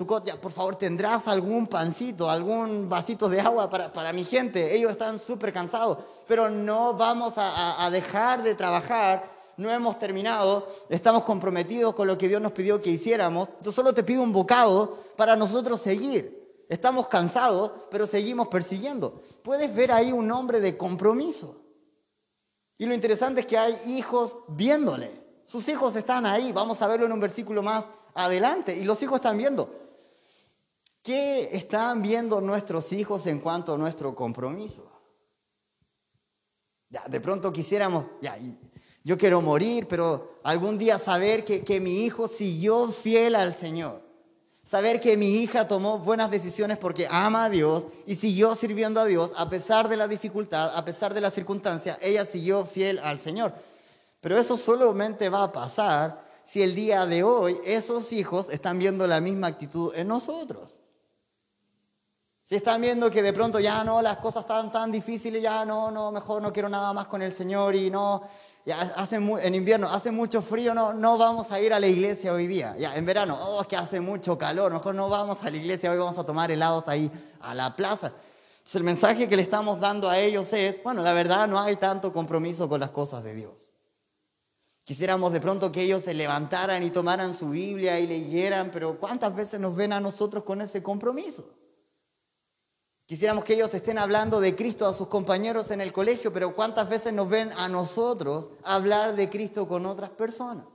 por 0.41 0.51
favor, 0.51 0.75
¿tendrás 0.75 1.27
algún 1.27 1.67
pancito, 1.67 2.31
algún 2.31 2.89
vasito 2.89 3.29
de 3.29 3.39
agua 3.39 3.69
para, 3.69 3.93
para 3.93 4.11
mi 4.11 4.25
gente? 4.25 4.75
Ellos 4.75 4.89
están 4.89 5.19
súper 5.19 5.53
cansados, 5.53 5.99
pero 6.27 6.49
no 6.49 6.95
vamos 6.95 7.33
a, 7.37 7.85
a 7.85 7.91
dejar 7.91 8.41
de 8.41 8.55
trabajar 8.55 9.37
no 9.57 9.71
hemos 9.71 9.99
terminado, 9.99 10.67
estamos 10.89 11.25
comprometidos 11.25 11.93
con 11.93 12.07
lo 12.07 12.17
que 12.17 12.27
Dios 12.27 12.41
nos 12.41 12.53
pidió 12.53 12.81
que 12.81 12.89
hiciéramos. 12.89 13.49
Yo 13.61 13.71
solo 13.71 13.93
te 13.93 14.03
pido 14.03 14.23
un 14.23 14.31
bocado 14.31 14.97
para 15.15 15.35
nosotros 15.35 15.81
seguir. 15.81 16.65
Estamos 16.69 17.07
cansados, 17.07 17.71
pero 17.91 18.07
seguimos 18.07 18.47
persiguiendo. 18.47 19.21
Puedes 19.43 19.75
ver 19.75 19.91
ahí 19.91 20.11
un 20.11 20.31
hombre 20.31 20.59
de 20.59 20.75
compromiso. 20.75 21.61
Y 22.79 22.87
lo 22.87 22.95
interesante 22.95 23.41
es 23.41 23.45
que 23.45 23.59
hay 23.59 23.77
hijos 23.85 24.37
viéndole. 24.47 25.21
Sus 25.45 25.67
hijos 25.67 25.95
están 25.95 26.25
ahí. 26.25 26.51
Vamos 26.51 26.81
a 26.81 26.87
verlo 26.87 27.05
en 27.05 27.11
un 27.11 27.19
versículo 27.19 27.61
más 27.61 27.85
adelante. 28.25 28.75
Y 28.75 28.83
los 28.83 29.01
hijos 29.01 29.15
están 29.15 29.37
viendo. 29.37 29.73
¿Qué 31.01 31.49
están 31.53 32.01
viendo 32.01 32.41
nuestros 32.41 32.91
hijos 32.91 33.25
en 33.25 33.39
cuanto 33.39 33.73
a 33.73 33.77
nuestro 33.77 34.13
compromiso? 34.13 34.91
Ya, 36.89 37.03
de 37.07 37.21
pronto 37.21 37.51
quisiéramos, 37.51 38.05
ya, 38.21 38.37
yo 39.03 39.17
quiero 39.17 39.41
morir, 39.41 39.87
pero 39.87 40.39
algún 40.43 40.77
día 40.77 40.99
saber 40.99 41.45
que, 41.45 41.63
que 41.63 41.79
mi 41.79 42.03
hijo 42.03 42.27
siguió 42.27 42.91
fiel 42.91 43.35
al 43.35 43.55
Señor. 43.55 44.01
Saber 44.67 44.99
que 45.01 45.17
mi 45.17 45.37
hija 45.37 45.67
tomó 45.67 45.97
buenas 45.97 46.29
decisiones 46.29 46.77
porque 46.77 47.07
ama 47.09 47.45
a 47.45 47.49
Dios 47.49 47.85
y 48.05 48.15
siguió 48.15 48.55
sirviendo 48.55 48.99
a 48.99 49.05
Dios 49.05 49.31
a 49.35 49.49
pesar 49.49 49.87
de 49.87 49.97
la 49.97 50.07
dificultad, 50.07 50.75
a 50.75 50.85
pesar 50.85 51.13
de 51.13 51.21
la 51.21 51.31
circunstancia, 51.31 51.97
ella 52.01 52.25
siguió 52.25 52.65
fiel 52.65 52.99
al 52.99 53.19
Señor. 53.19 53.53
Pero 54.21 54.37
eso 54.37 54.57
solamente 54.57 55.29
va 55.29 55.43
a 55.43 55.51
pasar 55.51 56.28
si 56.49 56.63
el 56.63 56.73
día 56.73 57.05
de 57.05 57.23
hoy 57.23 57.59
esos 57.63 58.11
hijos 58.11 58.49
están 58.49 58.79
viendo 58.79 59.05
la 59.05 59.21
misma 59.21 59.47
actitud 59.47 59.93
en 59.95 60.07
nosotros. 60.07 60.77
Si 62.43 62.55
están 62.55 62.81
viendo 62.81 63.11
que 63.11 63.21
de 63.21 63.31
pronto 63.33 63.59
ya 63.59 63.83
no, 63.83 64.01
las 64.01 64.17
cosas 64.17 64.41
están 64.41 64.71
tan 64.71 64.91
difíciles, 64.91 65.43
ya 65.43 65.63
no, 65.63 65.91
no, 65.91 66.11
mejor 66.11 66.41
no 66.41 66.51
quiero 66.51 66.67
nada 66.67 66.91
más 66.91 67.05
con 67.05 67.21
el 67.21 67.35
Señor 67.35 67.75
y 67.75 67.91
no, 67.91 68.23
ya 68.65 68.81
hace 68.81 69.17
en 69.17 69.53
invierno 69.53 69.87
hace 69.87 70.09
mucho 70.09 70.41
frío, 70.41 70.73
no, 70.73 70.91
no 70.91 71.19
vamos 71.19 71.51
a 71.51 71.61
ir 71.61 71.71
a 71.71 71.79
la 71.79 71.85
iglesia 71.85 72.33
hoy 72.33 72.47
día. 72.47 72.75
Ya, 72.79 72.95
en 72.95 73.05
verano, 73.05 73.37
oh, 73.39 73.61
es 73.61 73.67
que 73.67 73.75
hace 73.75 73.99
mucho 73.99 74.35
calor, 74.35 74.73
mejor 74.73 74.95
no 74.95 75.07
vamos 75.07 75.43
a 75.43 75.51
la 75.51 75.57
iglesia, 75.57 75.91
hoy 75.91 75.99
vamos 75.99 76.17
a 76.17 76.23
tomar 76.23 76.49
helados 76.49 76.87
ahí 76.87 77.11
a 77.41 77.53
la 77.53 77.75
plaza. 77.75 78.07
Entonces, 78.07 78.75
el 78.75 78.83
mensaje 78.83 79.29
que 79.29 79.35
le 79.35 79.43
estamos 79.43 79.79
dando 79.79 80.09
a 80.09 80.17
ellos 80.17 80.51
es, 80.53 80.81
bueno, 80.81 81.03
la 81.03 81.13
verdad 81.13 81.47
no 81.47 81.59
hay 81.59 81.75
tanto 81.75 82.11
compromiso 82.11 82.67
con 82.67 82.79
las 82.79 82.89
cosas 82.89 83.23
de 83.23 83.35
Dios. 83.35 83.68
Quisiéramos 84.89 85.31
de 85.31 85.39
pronto 85.39 85.71
que 85.71 85.83
ellos 85.83 86.01
se 86.01 86.15
levantaran 86.15 86.81
y 86.81 86.89
tomaran 86.89 87.35
su 87.35 87.51
Biblia 87.51 87.99
y 87.99 88.07
leyeran, 88.07 88.71
pero 88.71 88.99
¿cuántas 88.99 89.35
veces 89.35 89.59
nos 89.59 89.75
ven 89.75 89.93
a 89.93 89.99
nosotros 89.99 90.43
con 90.43 90.63
ese 90.63 90.81
compromiso? 90.81 91.47
Quisiéramos 93.05 93.43
que 93.43 93.53
ellos 93.53 93.71
estén 93.71 93.99
hablando 93.99 94.41
de 94.41 94.55
Cristo 94.55 94.87
a 94.87 94.95
sus 94.95 95.07
compañeros 95.07 95.69
en 95.69 95.81
el 95.81 95.93
colegio, 95.93 96.33
pero 96.33 96.55
¿cuántas 96.55 96.89
veces 96.89 97.13
nos 97.13 97.29
ven 97.29 97.51
a 97.55 97.67
nosotros 97.67 98.47
hablar 98.63 99.15
de 99.15 99.29
Cristo 99.29 99.67
con 99.67 99.85
otras 99.85 100.09
personas? 100.09 100.65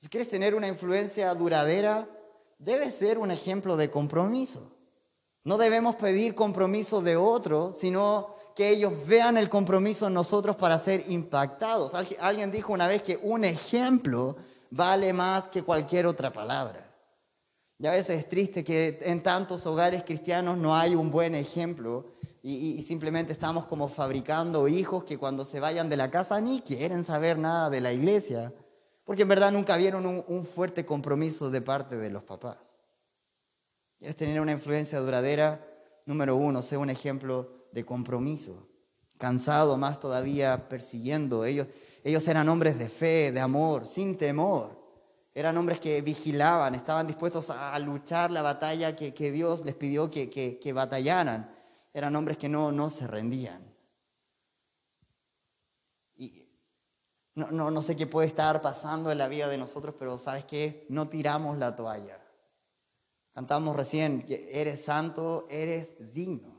Si 0.00 0.08
quieres 0.08 0.30
tener 0.30 0.54
una 0.54 0.68
influencia 0.68 1.34
duradera, 1.34 2.08
debe 2.56 2.90
ser 2.90 3.18
un 3.18 3.30
ejemplo 3.30 3.76
de 3.76 3.90
compromiso. 3.90 4.72
No 5.44 5.58
debemos 5.58 5.96
pedir 5.96 6.34
compromiso 6.34 7.02
de 7.02 7.18
otros, 7.18 7.76
sino 7.76 8.34
que 8.54 8.68
ellos 8.68 8.92
vean 9.06 9.36
el 9.36 9.48
compromiso 9.48 10.06
en 10.06 10.14
nosotros 10.14 10.56
para 10.56 10.78
ser 10.78 11.04
impactados. 11.08 11.92
Alguien 12.20 12.50
dijo 12.50 12.72
una 12.72 12.86
vez 12.86 13.02
que 13.02 13.18
un 13.22 13.44
ejemplo 13.44 14.36
vale 14.70 15.12
más 15.12 15.48
que 15.48 15.62
cualquier 15.62 16.06
otra 16.06 16.32
palabra. 16.32 16.88
Y 17.78 17.86
a 17.86 17.92
veces 17.92 18.20
es 18.20 18.28
triste 18.28 18.62
que 18.62 19.00
en 19.02 19.22
tantos 19.22 19.66
hogares 19.66 20.04
cristianos 20.04 20.56
no 20.56 20.76
hay 20.76 20.94
un 20.94 21.10
buen 21.10 21.34
ejemplo 21.34 22.12
y, 22.42 22.82
simplemente 22.82 23.32
estamos 23.32 23.66
como 23.66 23.88
fabricando 23.88 24.66
hijos 24.66 25.04
que 25.04 25.18
cuando 25.18 25.44
se 25.44 25.60
vayan 25.60 25.88
de 25.88 25.96
la 25.96 26.10
casa 26.10 26.40
ni 26.40 26.60
quieren 26.60 27.04
saber 27.04 27.38
nada 27.38 27.70
de 27.70 27.80
la 27.80 27.92
iglesia, 27.92 28.52
porque 29.04 29.22
en 29.22 29.28
verdad 29.28 29.52
nunca 29.52 29.76
vieron 29.76 30.06
un, 30.06 30.24
un 30.26 30.44
fuerte 30.44 30.84
compromiso 30.84 31.50
de 31.50 31.60
parte 31.60 31.96
de 31.96 32.10
los 32.10 32.24
papás. 32.24 32.58
¿Quieres 33.98 34.16
tener 34.16 34.40
una 34.40 34.52
influencia 34.52 34.98
duradera? 34.98 35.64
Número 36.04 36.34
uno, 36.34 36.62
sé 36.62 36.76
un 36.76 36.90
ejemplo 36.90 37.61
de 37.72 37.84
compromiso. 37.84 38.68
Cansado 39.18 39.76
más 39.76 40.00
todavía 40.00 40.68
persiguiendo. 40.68 41.44
Ellos, 41.44 41.68
ellos 42.04 42.26
eran 42.28 42.48
hombres 42.48 42.78
de 42.78 42.88
fe, 42.88 43.32
de 43.32 43.40
amor, 43.40 43.86
sin 43.86 44.16
temor. 44.16 44.82
Eran 45.34 45.56
hombres 45.56 45.80
que 45.80 46.02
vigilaban, 46.02 46.74
estaban 46.74 47.06
dispuestos 47.06 47.48
a 47.48 47.78
luchar 47.78 48.30
la 48.30 48.42
batalla 48.42 48.94
que, 48.94 49.32
Dios 49.32 49.64
les 49.64 49.74
pidió 49.74 50.10
que, 50.10 50.28
que, 50.28 50.72
batallaran. 50.72 51.54
Eran 51.94 52.14
hombres 52.16 52.36
que 52.36 52.48
no, 52.48 52.70
no 52.70 52.90
se 52.90 53.06
rendían. 53.06 53.74
Y 56.14 56.48
no, 57.34 57.50
no, 57.50 57.70
no 57.70 57.80
sé 57.80 57.96
qué 57.96 58.06
puede 58.06 58.28
estar 58.28 58.60
pasando 58.60 59.10
en 59.10 59.18
la 59.18 59.28
vida 59.28 59.48
de 59.48 59.56
nosotros, 59.56 59.94
pero 59.98 60.18
¿sabes 60.18 60.44
qué? 60.44 60.86
No 60.90 61.08
tiramos 61.08 61.56
la 61.56 61.74
toalla. 61.74 62.22
Cantamos 63.32 63.74
recién 63.74 64.26
que 64.26 64.50
eres 64.52 64.84
santo, 64.84 65.46
eres 65.48 65.94
digno. 66.12 66.51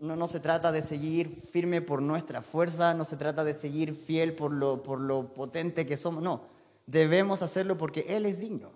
No, 0.00 0.16
no 0.16 0.28
se 0.28 0.40
trata 0.40 0.70
de 0.70 0.82
seguir 0.82 1.48
firme 1.50 1.80
por 1.80 2.02
nuestra 2.02 2.42
fuerza, 2.42 2.94
no 2.94 3.04
se 3.04 3.16
trata 3.16 3.42
de 3.44 3.54
seguir 3.54 3.94
fiel 3.94 4.34
por 4.34 4.52
lo, 4.52 4.82
por 4.82 5.00
lo 5.00 5.32
potente 5.32 5.86
que 5.86 5.96
somos, 5.96 6.22
no 6.22 6.58
debemos 6.88 7.42
hacerlo 7.42 7.76
porque 7.76 8.06
Él 8.08 8.26
es 8.26 8.40
digno. 8.40 8.72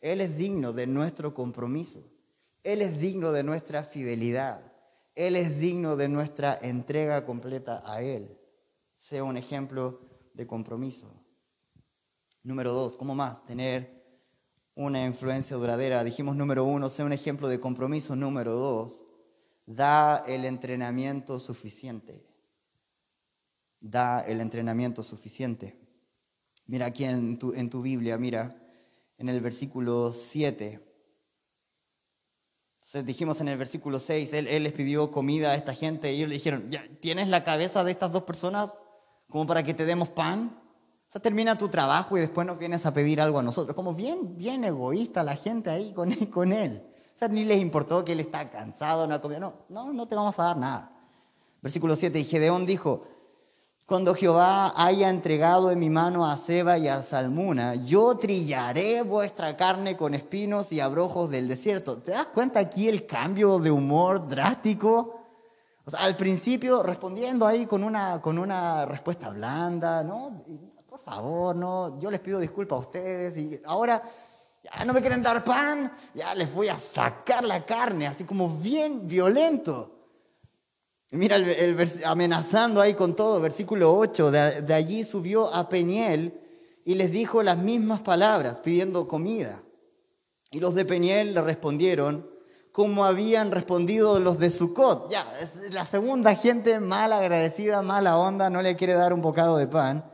Él 0.00 0.20
es 0.20 0.36
digno 0.36 0.72
de 0.72 0.86
nuestro 0.86 1.34
compromiso. 1.34 2.04
Él 2.62 2.82
es 2.82 2.98
digno 3.00 3.32
de 3.32 3.42
nuestra 3.42 3.82
fidelidad. 3.82 4.60
Él 5.14 5.34
es 5.34 5.58
digno 5.58 5.96
de 5.96 6.08
nuestra 6.08 6.56
entrega 6.60 7.24
completa 7.24 7.82
a 7.84 8.02
Él. 8.02 8.38
Sea 8.94 9.24
un 9.24 9.36
ejemplo 9.36 10.00
de 10.34 10.46
compromiso. 10.46 11.10
Número 12.42 12.72
dos, 12.72 12.94
¿cómo 12.96 13.14
más? 13.14 13.44
Tener 13.46 14.04
una 14.74 15.04
influencia 15.04 15.56
duradera. 15.56 16.04
Dijimos 16.04 16.36
número 16.36 16.64
uno, 16.64 16.90
sea 16.90 17.06
un 17.06 17.12
ejemplo 17.12 17.48
de 17.48 17.58
compromiso. 17.58 18.14
Número 18.14 18.52
dos, 18.52 19.04
da 19.68 20.24
el 20.26 20.46
entrenamiento 20.46 21.38
suficiente. 21.38 22.26
Da 23.80 24.20
el 24.20 24.40
entrenamiento 24.40 25.02
suficiente. 25.02 25.78
Mira 26.66 26.86
aquí 26.86 27.04
en 27.04 27.38
tu, 27.38 27.52
en 27.52 27.68
tu 27.68 27.82
Biblia, 27.82 28.16
mira, 28.16 28.56
en 29.18 29.28
el 29.28 29.40
versículo 29.40 30.12
7. 30.12 30.84
Entonces 32.76 33.04
dijimos 33.04 33.40
en 33.42 33.48
el 33.48 33.58
versículo 33.58 34.00
6, 34.00 34.32
él, 34.32 34.62
les 34.62 34.72
pidió 34.72 35.10
comida 35.10 35.52
a 35.52 35.54
esta 35.54 35.74
gente 35.74 36.10
y 36.10 36.16
ellos 36.16 36.30
le 36.30 36.36
dijeron, 36.36 36.70
¿Ya, 36.70 36.86
¿tienes 37.00 37.28
la 37.28 37.44
cabeza 37.44 37.84
de 37.84 37.90
estas 37.90 38.10
dos 38.10 38.22
personas 38.22 38.72
como 39.28 39.46
para 39.46 39.62
que 39.62 39.74
te 39.74 39.84
demos 39.84 40.08
pan? 40.08 40.62
O 41.06 41.10
sea, 41.10 41.20
termina 41.20 41.58
tu 41.58 41.68
trabajo 41.68 42.16
y 42.16 42.20
después 42.20 42.46
nos 42.46 42.58
vienes 42.58 42.86
a 42.86 42.94
pedir 42.94 43.20
algo 43.20 43.38
a 43.38 43.42
nosotros. 43.42 43.76
Como 43.76 43.94
bien, 43.94 44.36
bien 44.38 44.64
egoísta 44.64 45.22
la 45.22 45.36
gente 45.36 45.68
ahí 45.68 45.92
con 45.92 46.12
él. 46.12 46.30
Con 46.30 46.52
él. 46.52 46.87
O 47.18 47.18
sea, 47.18 47.26
ni 47.26 47.44
les 47.44 47.60
importó 47.60 48.04
que 48.04 48.12
él 48.12 48.20
está 48.20 48.48
cansado, 48.48 49.04
no 49.08 49.14
ha 49.16 49.20
comido. 49.20 49.40
No, 49.40 49.54
no, 49.68 49.92
no 49.92 50.06
te 50.06 50.14
vamos 50.14 50.38
a 50.38 50.44
dar 50.44 50.56
nada. 50.56 50.92
Versículo 51.60 51.96
7, 51.96 52.16
y 52.16 52.24
Gedeón 52.24 52.64
dijo, 52.64 53.08
cuando 53.86 54.14
Jehová 54.14 54.72
haya 54.76 55.10
entregado 55.10 55.72
en 55.72 55.80
mi 55.80 55.90
mano 55.90 56.30
a 56.30 56.36
Seba 56.36 56.78
y 56.78 56.86
a 56.86 57.02
Salmuna, 57.02 57.74
yo 57.74 58.16
trillaré 58.16 59.02
vuestra 59.02 59.56
carne 59.56 59.96
con 59.96 60.14
espinos 60.14 60.70
y 60.70 60.78
abrojos 60.78 61.28
del 61.28 61.48
desierto. 61.48 61.98
¿Te 61.98 62.12
das 62.12 62.26
cuenta 62.26 62.60
aquí 62.60 62.88
el 62.88 63.04
cambio 63.04 63.58
de 63.58 63.72
humor 63.72 64.28
drástico? 64.28 65.22
O 65.84 65.90
sea, 65.90 65.98
al 65.98 66.16
principio 66.16 66.84
respondiendo 66.84 67.48
ahí 67.48 67.66
con 67.66 67.82
una, 67.82 68.20
con 68.20 68.38
una 68.38 68.86
respuesta 68.86 69.30
blanda, 69.30 70.04
¿no? 70.04 70.44
Por 70.88 71.00
favor, 71.00 71.56
no, 71.56 71.98
yo 71.98 72.12
les 72.12 72.20
pido 72.20 72.38
disculpas 72.38 72.76
a 72.76 72.80
ustedes 72.80 73.36
y 73.36 73.60
ahora 73.64 74.04
ya 74.62 74.84
no 74.84 74.92
me 74.92 75.00
quieren 75.00 75.22
dar 75.22 75.44
pan, 75.44 75.92
ya 76.14 76.34
les 76.34 76.52
voy 76.52 76.68
a 76.68 76.78
sacar 76.78 77.44
la 77.44 77.64
carne, 77.64 78.06
así 78.06 78.24
como 78.24 78.48
bien 78.48 79.06
violento. 79.06 79.94
Mira, 81.12 81.36
el, 81.36 81.76
amenazando 82.04 82.80
ahí 82.80 82.94
con 82.94 83.16
todo, 83.16 83.40
versículo 83.40 83.96
8, 83.96 84.30
de, 84.30 84.74
allí 84.74 85.04
subió 85.04 85.52
a 85.54 85.68
Peñiel 85.68 86.38
y 86.84 86.94
les 86.96 87.10
dijo 87.10 87.42
las 87.42 87.58
mismas 87.58 88.00
palabras, 88.00 88.58
pidiendo 88.62 89.08
comida. 89.08 89.62
Y 90.50 90.60
los 90.60 90.74
de 90.74 90.84
Peñiel 90.84 91.34
le 91.34 91.42
respondieron 91.42 92.28
como 92.72 93.04
habían 93.04 93.50
respondido 93.50 94.20
los 94.20 94.38
de 94.38 94.50
Sucot. 94.50 95.10
Ya, 95.10 95.26
es 95.40 95.72
la 95.72 95.84
segunda 95.84 96.34
gente 96.34 96.78
mal 96.78 97.12
agradecida, 97.12 97.82
mala 97.82 98.18
onda, 98.18 98.50
no 98.50 98.62
le 98.62 98.76
quiere 98.76 98.92
dar 98.92 99.12
un 99.12 99.22
bocado 99.22 99.56
de 99.56 99.66
pan. 99.66 100.04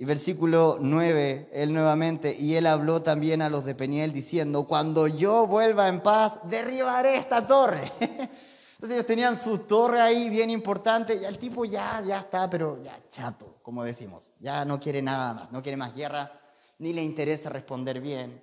Y 0.00 0.06
versículo 0.06 0.78
9, 0.80 1.50
él 1.52 1.74
nuevamente, 1.74 2.34
y 2.34 2.54
él 2.54 2.66
habló 2.66 3.02
también 3.02 3.42
a 3.42 3.50
los 3.50 3.66
de 3.66 3.74
Peñiel 3.74 4.14
diciendo, 4.14 4.66
cuando 4.66 5.06
yo 5.06 5.46
vuelva 5.46 5.88
en 5.88 6.00
paz, 6.00 6.38
derribaré 6.44 7.18
esta 7.18 7.46
torre. 7.46 7.92
Entonces 8.00 8.92
ellos 8.92 9.04
tenían 9.04 9.36
su 9.38 9.58
torre 9.58 10.00
ahí 10.00 10.30
bien 10.30 10.48
importante 10.48 11.16
y 11.16 11.26
el 11.26 11.36
tipo 11.36 11.66
ya, 11.66 12.02
ya 12.02 12.20
está, 12.20 12.48
pero 12.48 12.82
ya 12.82 12.98
chato, 13.10 13.58
como 13.60 13.84
decimos. 13.84 14.22
Ya 14.38 14.64
no 14.64 14.80
quiere 14.80 15.02
nada 15.02 15.34
más, 15.34 15.52
no 15.52 15.62
quiere 15.62 15.76
más 15.76 15.94
guerra, 15.94 16.32
ni 16.78 16.94
le 16.94 17.02
interesa 17.02 17.50
responder 17.50 18.00
bien. 18.00 18.42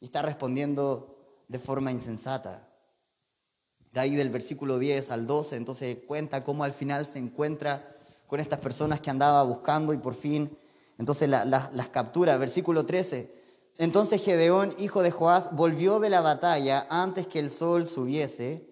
Y 0.00 0.04
está 0.04 0.20
respondiendo 0.20 1.42
de 1.48 1.58
forma 1.58 1.90
insensata. 1.90 2.68
De 3.92 4.00
ahí 4.00 4.14
del 4.14 4.28
versículo 4.28 4.78
10 4.78 5.10
al 5.10 5.26
12, 5.26 5.56
entonces 5.56 5.96
cuenta 6.06 6.44
cómo 6.44 6.64
al 6.64 6.74
final 6.74 7.06
se 7.06 7.18
encuentra 7.18 7.96
con 8.26 8.40
estas 8.40 8.58
personas 8.58 9.00
que 9.00 9.08
andaba 9.08 9.42
buscando 9.42 9.94
y 9.94 9.96
por 9.96 10.14
fin, 10.14 10.54
entonces 10.98 11.28
las 11.28 11.88
captura. 11.88 12.36
Versículo 12.36 12.84
13. 12.84 13.34
Entonces 13.78 14.22
Gedeón, 14.22 14.74
hijo 14.78 15.02
de 15.02 15.12
Joás, 15.12 15.54
volvió 15.54 16.00
de 16.00 16.10
la 16.10 16.20
batalla 16.20 16.86
antes 16.90 17.26
que 17.26 17.38
el 17.38 17.50
sol 17.50 17.86
subiese 17.86 18.68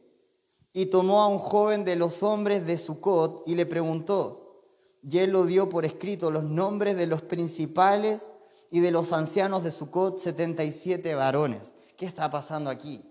y 0.72 0.86
tomó 0.86 1.22
a 1.22 1.28
un 1.28 1.38
joven 1.38 1.84
de 1.84 1.96
los 1.96 2.22
hombres 2.22 2.66
de 2.66 2.76
Sucot 2.76 3.44
y 3.46 3.54
le 3.54 3.64
preguntó, 3.64 4.64
y 5.08 5.18
él 5.18 5.30
lo 5.30 5.46
dio 5.46 5.68
por 5.68 5.84
escrito 5.84 6.30
los 6.30 6.44
nombres 6.44 6.96
de 6.96 7.06
los 7.06 7.22
principales 7.22 8.30
y 8.70 8.80
de 8.80 8.90
los 8.90 9.12
ancianos 9.12 9.62
de 9.62 9.70
Sucot, 9.70 10.18
77 10.18 11.14
varones. 11.14 11.72
¿Qué 11.96 12.04
está 12.04 12.30
pasando 12.30 12.68
aquí? 12.68 13.02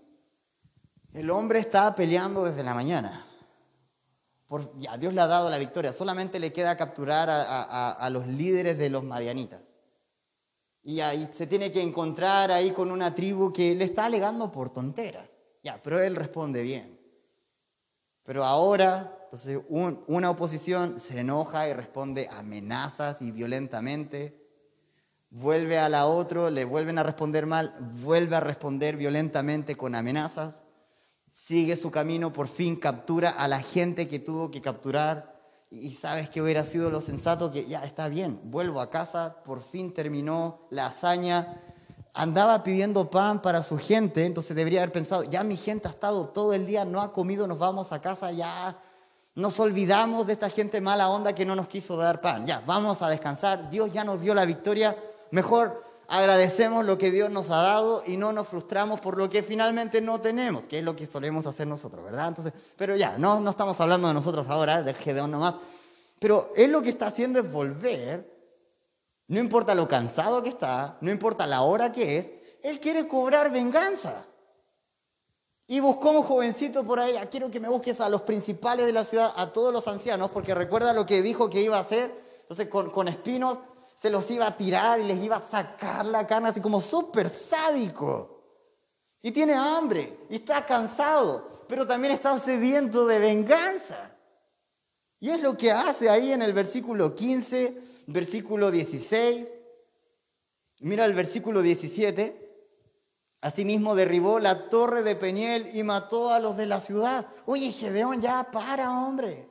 El 1.13 1.31
hombre 1.31 1.59
está 1.59 1.95
peleando 1.95 2.43
desde 2.43 2.61
la 2.61 2.73
mañana. 2.73 3.25
Por, 4.47 4.77
ya, 4.77 4.97
Dios 4.97 5.13
le 5.13 5.21
ha 5.21 5.27
dado 5.27 5.49
la 5.49 5.57
victoria. 5.57 5.91
Solamente 5.93 6.39
le 6.39 6.53
queda 6.53 6.77
capturar 6.77 7.29
a, 7.29 7.91
a 7.91 8.09
los 8.09 8.27
líderes 8.27 8.77
de 8.77 8.89
los 8.89 9.03
madianitas. 9.03 9.61
Y 10.83 10.99
ahí 10.99 11.27
se 11.33 11.47
tiene 11.47 11.71
que 11.71 11.81
encontrar 11.81 12.51
ahí 12.51 12.71
con 12.71 12.91
una 12.91 13.15
tribu 13.15 13.51
que 13.51 13.73
le 13.73 13.85
está 13.85 14.05
alegando 14.05 14.51
por 14.51 14.69
tonteras. 14.69 15.29
Ya, 15.63 15.81
pero 15.81 15.99
él 15.99 16.15
responde 16.15 16.61
bien. 16.61 16.99
Pero 18.23 18.43
ahora, 18.43 19.17
entonces, 19.23 19.59
una 19.69 20.29
oposición 20.29 20.99
se 20.99 21.19
enoja 21.19 21.67
y 21.67 21.73
responde 21.73 22.27
amenazas 22.31 23.21
y 23.21 23.31
violentamente. 23.31 24.39
Vuelve 25.31 25.79
a 25.79 25.89
la 25.89 26.05
otra, 26.05 26.51
le 26.51 26.65
vuelven 26.65 26.99
a 26.99 27.03
responder 27.03 27.45
mal, 27.45 27.75
vuelve 27.79 28.35
a 28.35 28.39
responder 28.39 28.95
violentamente 28.95 29.75
con 29.75 29.95
amenazas. 29.95 30.64
Sigue 31.45 31.75
su 31.75 31.91
camino, 31.91 32.33
por 32.33 32.47
fin 32.47 32.75
captura 32.75 33.29
a 33.29 33.47
la 33.47 33.59
gente 33.59 34.07
que 34.07 34.17
tuvo 34.17 34.49
que 34.49 34.63
capturar. 34.63 35.35
Y 35.69 35.91
sabes 35.91 36.27
que 36.27 36.41
hubiera 36.41 36.63
sido 36.63 36.89
lo 36.89 37.01
sensato 37.01 37.51
que 37.51 37.65
ya 37.65 37.83
está 37.83 38.09
bien, 38.09 38.39
vuelvo 38.45 38.81
a 38.81 38.89
casa, 38.89 39.43
por 39.45 39.61
fin 39.61 39.93
terminó 39.93 40.61
la 40.71 40.87
hazaña, 40.87 41.61
andaba 42.15 42.63
pidiendo 42.63 43.11
pan 43.11 43.43
para 43.43 43.61
su 43.61 43.77
gente, 43.77 44.25
entonces 44.25 44.55
debería 44.55 44.81
haber 44.81 44.91
pensado, 44.91 45.23
ya 45.23 45.43
mi 45.43 45.55
gente 45.55 45.87
ha 45.87 45.91
estado 45.91 46.29
todo 46.29 46.51
el 46.51 46.65
día, 46.65 46.83
no 46.83 46.99
ha 46.99 47.13
comido, 47.13 47.45
nos 47.45 47.59
vamos 47.59 47.91
a 47.91 48.01
casa, 48.01 48.31
ya. 48.31 48.75
Nos 49.35 49.59
olvidamos 49.59 50.25
de 50.25 50.33
esta 50.33 50.49
gente 50.49 50.81
mala 50.81 51.09
onda 51.09 51.35
que 51.35 51.45
no 51.45 51.55
nos 51.55 51.67
quiso 51.67 51.95
dar 51.95 52.21
pan, 52.21 52.47
ya, 52.47 52.63
vamos 52.65 53.03
a 53.03 53.09
descansar, 53.09 53.69
Dios 53.69 53.93
ya 53.93 54.03
nos 54.03 54.19
dio 54.19 54.33
la 54.33 54.45
victoria, 54.45 54.97
mejor 55.29 55.83
agradecemos 56.07 56.85
lo 56.85 56.97
que 56.97 57.11
Dios 57.11 57.29
nos 57.29 57.49
ha 57.49 57.61
dado 57.61 58.03
y 58.05 58.17
no 58.17 58.33
nos 58.33 58.47
frustramos 58.47 58.99
por 58.99 59.17
lo 59.17 59.29
que 59.29 59.43
finalmente 59.43 60.01
no 60.01 60.21
tenemos, 60.21 60.63
que 60.63 60.79
es 60.79 60.83
lo 60.83 60.95
que 60.95 61.05
solemos 61.05 61.45
hacer 61.45 61.67
nosotros, 61.67 62.03
¿verdad? 62.03 62.27
Entonces, 62.27 62.53
pero 62.75 62.95
ya, 62.95 63.17
no, 63.17 63.39
no 63.39 63.51
estamos 63.51 63.79
hablando 63.79 64.07
de 64.07 64.13
nosotros 64.13 64.47
ahora, 64.49 64.81
de 64.81 64.93
Gedeón 64.93 65.31
nomás, 65.31 65.55
pero 66.19 66.51
él 66.55 66.71
lo 66.71 66.81
que 66.81 66.89
está 66.89 67.07
haciendo 67.07 67.39
es 67.39 67.51
volver 67.51 68.35
no 69.27 69.39
importa 69.39 69.73
lo 69.73 69.87
cansado 69.87 70.43
que 70.43 70.49
está, 70.49 70.97
no 71.01 71.11
importa 71.11 71.47
la 71.47 71.61
hora 71.63 71.91
que 71.91 72.17
es, 72.17 72.31
él 72.61 72.79
quiere 72.79 73.07
cobrar 73.07 73.51
venganza. 73.51 74.25
Y 75.67 75.79
buscó 75.79 76.11
un 76.11 76.21
jovencito 76.21 76.83
por 76.85 76.99
ahí, 76.99 77.17
ah, 77.17 77.27
quiero 77.27 77.49
que 77.49 77.59
me 77.59 77.67
busques 77.67 77.99
a 77.99 78.07
los 78.07 78.21
principales 78.21 78.85
de 78.85 78.93
la 78.93 79.03
ciudad, 79.03 79.33
a 79.35 79.51
todos 79.51 79.73
los 79.73 79.87
ancianos, 79.87 80.29
porque 80.29 80.53
recuerda 80.53 80.93
lo 80.93 81.07
que 81.07 81.23
dijo 81.23 81.49
que 81.49 81.63
iba 81.63 81.77
a 81.77 81.81
hacer. 81.81 82.13
Entonces 82.41 82.67
con, 82.67 82.91
con 82.91 83.07
espinos 83.07 83.57
se 84.05 84.11
los 84.11 84.29
iba 84.29 84.45
a 84.45 84.55
tirar 84.55 84.99
y 84.99 85.03
les 85.03 85.23
iba 85.23 85.37
a 85.37 85.41
sacar 85.41 86.05
la 86.05 86.27
carne 86.27 86.49
así 86.49 86.61
como 86.61 86.79
súper 86.79 87.27
sádico. 87.27 88.39
Y 89.23 89.31
tiene 89.31 89.55
hambre 89.55 90.27
y 90.29 90.35
está 90.35 90.63
cansado, 90.63 91.65
pero 91.67 91.87
también 91.87 92.13
está 92.13 92.39
sediento 92.39 93.07
de 93.07 93.17
venganza. 93.17 94.15
Y 95.19 95.31
es 95.31 95.41
lo 95.41 95.57
que 95.57 95.71
hace 95.71 96.07
ahí 96.07 96.31
en 96.31 96.43
el 96.43 96.53
versículo 96.53 97.15
15, 97.15 97.81
versículo 98.05 98.69
16. 98.69 99.47
Mira 100.81 101.05
el 101.05 101.15
versículo 101.15 101.63
17. 101.63 102.67
Asimismo 103.41 103.95
derribó 103.95 104.39
la 104.39 104.69
torre 104.69 105.01
de 105.01 105.15
Peniel 105.15 105.75
y 105.75 105.81
mató 105.81 106.29
a 106.29 106.37
los 106.37 106.55
de 106.55 106.67
la 106.67 106.79
ciudad. 106.79 107.25
Oye, 107.47 107.71
Gedeón, 107.71 108.21
ya 108.21 108.51
para, 108.51 108.91
hombre. 108.91 109.49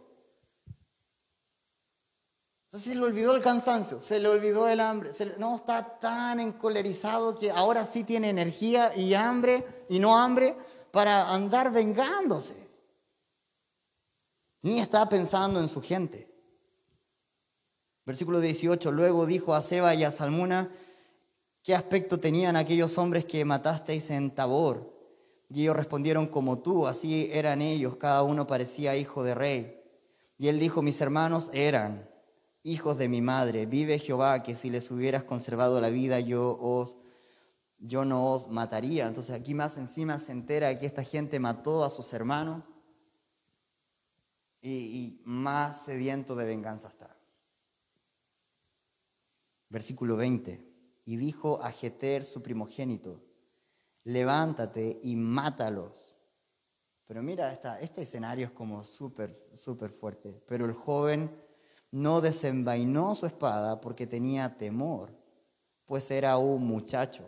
Se 2.81 2.93
le 2.93 3.03
olvidó 3.03 3.37
el 3.37 3.43
cansancio, 3.43 4.01
se 4.01 4.19
le 4.19 4.29
olvidó 4.29 4.69
el 4.69 4.81
hambre. 4.81 5.11
no 5.39 5.57
está 5.57 6.01
tan 6.01 6.41
encolerizado 6.41 7.37
que 7.37 7.51
ahora 7.51 7.87
sí 7.87 8.03
tiene 8.03 8.31
energía 8.31 8.97
y 8.97 9.15
hambre 9.15 9.85
y 9.89 10.01
no 10.01 10.19
hambre 10.19 10.57
para 10.91 11.33
andar 11.33 11.71
vengándose. 11.71 12.57
Ni 14.63 14.81
está 14.81 15.09
pensando 15.09 15.61
en 15.61 15.69
su 15.69 15.81
gente. 15.81 16.29
Versículo 18.05 18.41
18. 18.41 18.91
Luego 18.91 19.25
dijo 19.25 19.55
a 19.55 19.63
Seba 19.63 19.95
y 19.95 20.03
a 20.03 20.11
Salmuna, 20.11 20.69
¿qué 21.63 21.77
aspecto 21.77 22.19
tenían 22.19 22.57
aquellos 22.57 22.99
hombres 22.99 23.25
que 23.25 23.45
matasteis 23.45 24.11
en 24.11 24.35
Tabor? 24.35 24.93
Y 25.49 25.63
ellos 25.63 25.77
respondieron 25.77 26.27
como 26.27 26.59
tú, 26.59 26.89
así 26.89 27.31
eran 27.33 27.63
ellos, 27.63 27.97
cada 27.97 28.25
uno 28.25 28.49
parecía 28.49 28.97
hijo 28.97 29.23
de 29.23 29.35
rey. 29.37 29.81
Y 30.39 30.49
él 30.49 30.59
dijo, 30.59 30.83
mis 30.83 31.01
hermanos 31.01 31.51
eran 31.53 32.14
hijos 32.65 32.99
de 32.99 33.09
mi 33.09 33.21
madre, 33.21 33.67
vive 33.67 34.01
Jehová, 34.01 34.43
que 34.43 34.57
si 34.57 34.71
les 34.71 34.91
hubieras 34.91 35.23
conservado 35.23 35.81
la 35.81 35.91
vida, 35.91 36.19
yo 36.19 36.59
os 36.61 36.97
yo 37.79 38.05
no 38.05 38.33
os 38.33 38.49
mataría. 38.49 39.07
Entonces 39.07 39.35
aquí 39.35 39.55
más 39.55 39.77
encima 39.77 40.19
se 40.19 40.33
entera 40.33 40.79
que 40.79 40.87
esta 40.87 41.05
gente 41.05 41.39
mató 41.39 41.85
a 41.85 41.91
sus 41.91 42.13
hermanos 42.13 42.73
y, 44.63 45.21
más 45.25 45.83
sediento 45.85 46.35
de 46.35 46.47
venganza 46.47 46.89
está. 46.89 47.15
Versículo 49.69 50.17
20. 50.17 50.73
Y 51.05 51.17
dijo 51.17 51.63
a 51.63 51.71
Jeter 51.71 52.25
su 52.25 52.43
primogénito, 52.43 53.23
levántate 54.05 55.01
y 55.03 55.17
mátalos. 55.17 56.17
Pero 57.07 57.23
mira, 57.23 57.53
esta, 57.53 57.79
este 57.81 58.03
escenario 58.03 58.47
es 58.47 58.53
como 58.53 58.83
súper, 58.85 59.51
súper 59.53 59.91
fuerte. 59.91 60.43
Pero 60.47 60.65
el 60.65 60.73
joven 60.73 61.31
no 61.95 62.21
desenvainó 62.21 63.15
su 63.15 63.25
espada 63.25 63.81
porque 63.81 64.05
tenía 64.05 64.59
temor, 64.59 65.13
pues 65.87 66.11
era 66.11 66.37
un 66.39 66.67
muchacho. 66.67 67.23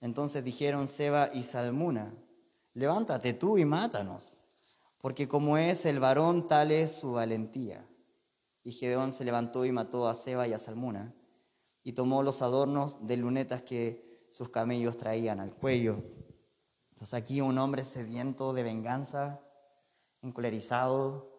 Entonces 0.00 0.42
dijeron 0.42 0.88
Seba 0.88 1.30
y 1.32 1.44
Salmuna, 1.44 2.12
levántate 2.72 3.32
tú 3.32 3.56
y 3.56 3.64
mátanos, 3.64 4.36
porque 5.00 5.28
como 5.28 5.56
es 5.56 5.86
el 5.86 6.00
varón, 6.00 6.48
tal 6.48 6.72
es 6.72 6.90
su 6.90 7.12
valentía. 7.12 7.86
Y 8.64 8.72
Gedeón 8.72 9.12
se 9.12 9.24
levantó 9.24 9.64
y 9.64 9.70
mató 9.70 10.08
a 10.08 10.16
Seba 10.16 10.48
y 10.48 10.52
a 10.52 10.58
Salmuna, 10.58 11.14
y 11.84 11.92
tomó 11.92 12.24
los 12.24 12.42
adornos 12.42 13.06
de 13.06 13.16
lunetas 13.16 13.62
que 13.62 14.26
sus 14.28 14.48
camellos 14.48 14.96
traían 14.98 15.38
al 15.38 15.54
cuello. 15.54 16.02
Entonces 16.90 17.14
aquí 17.14 17.40
un 17.40 17.58
hombre 17.58 17.84
sediento 17.84 18.52
de 18.52 18.64
venganza, 18.64 19.40
encolerizado, 20.20 21.33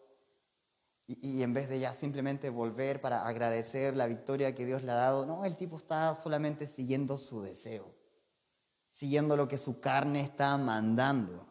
y, 1.07 1.43
en 1.43 1.53
vez 1.53 1.69
de 1.69 1.79
ya 1.79 1.93
simplemente 1.93 2.49
volver 2.49 2.99
para 2.99 3.27
agradecer 3.27 3.95
la 3.95 4.07
victoria 4.07 4.55
que 4.55 4.65
Dios 4.65 4.83
le 4.83 4.91
ha 4.91 4.95
dado, 4.95 5.25
no, 5.25 5.45
el 5.45 5.55
tipo 5.55 5.77
está 5.77 6.15
solamente 6.15 6.67
siguiendo 6.67 7.17
su 7.17 7.41
deseo, 7.43 7.93
siguiendo 8.89 9.37
lo 9.37 9.47
que 9.47 9.57
su 9.57 9.79
carne 9.79 10.21
está 10.21 10.57
mandando. 10.57 11.45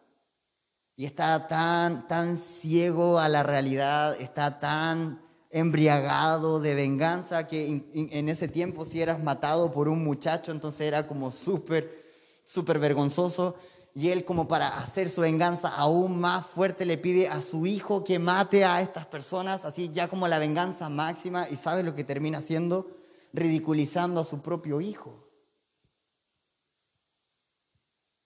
Y 0.97 1.07
está 1.07 1.47
tan, 1.47 2.09
tan 2.09 2.37
ciego 2.37 3.19
a 3.19 3.29
la 3.29 3.43
realidad, 3.43 4.21
está 4.21 4.59
tan 4.59 5.23
embriagado 5.51 6.59
de 6.59 6.75
venganza 6.75 7.47
que 7.47 7.85
en 7.95 8.29
ese 8.29 8.49
tiempo 8.49 8.85
si 8.85 9.01
eras 9.01 9.23
matado 9.23 9.71
por 9.71 9.89
un 9.89 10.03
muchacho, 10.03 10.51
entonces 10.51 10.81
era 10.81 11.07
como 11.07 11.31
súper, 11.31 12.05
súper 12.45 12.81
vergonzoso. 12.81 13.57
Y 13.95 14.11
él 14.11 14.25
como 14.25 14.49
para 14.49 14.79
hacer 14.79 15.09
su 15.09 15.21
venganza 15.21 15.69
aún 15.69 16.19
más 16.19 16.47
fuerte 16.47 16.85
le 16.85 16.99
pide 16.99 17.29
a 17.29 17.41
su 17.41 17.65
hijo 17.65 18.03
que 18.03 18.19
mate 18.19 18.65
a 18.65 18.81
estas 18.81 19.07
personas, 19.07 19.65
así 19.65 19.91
ya 19.93 20.09
como 20.09 20.27
la 20.27 20.41
venganza 20.41 20.89
máxima. 20.89 21.49
¿Y 21.49 21.57
sabe 21.57 21.85
lo 21.85 21.95
que 21.95 22.03
termina 22.03 22.39
haciendo? 22.39 22.91
Ridiculizando 23.33 24.21
a 24.21 24.25
su 24.25 24.43
propio 24.43 24.81
hijo. 24.81 25.25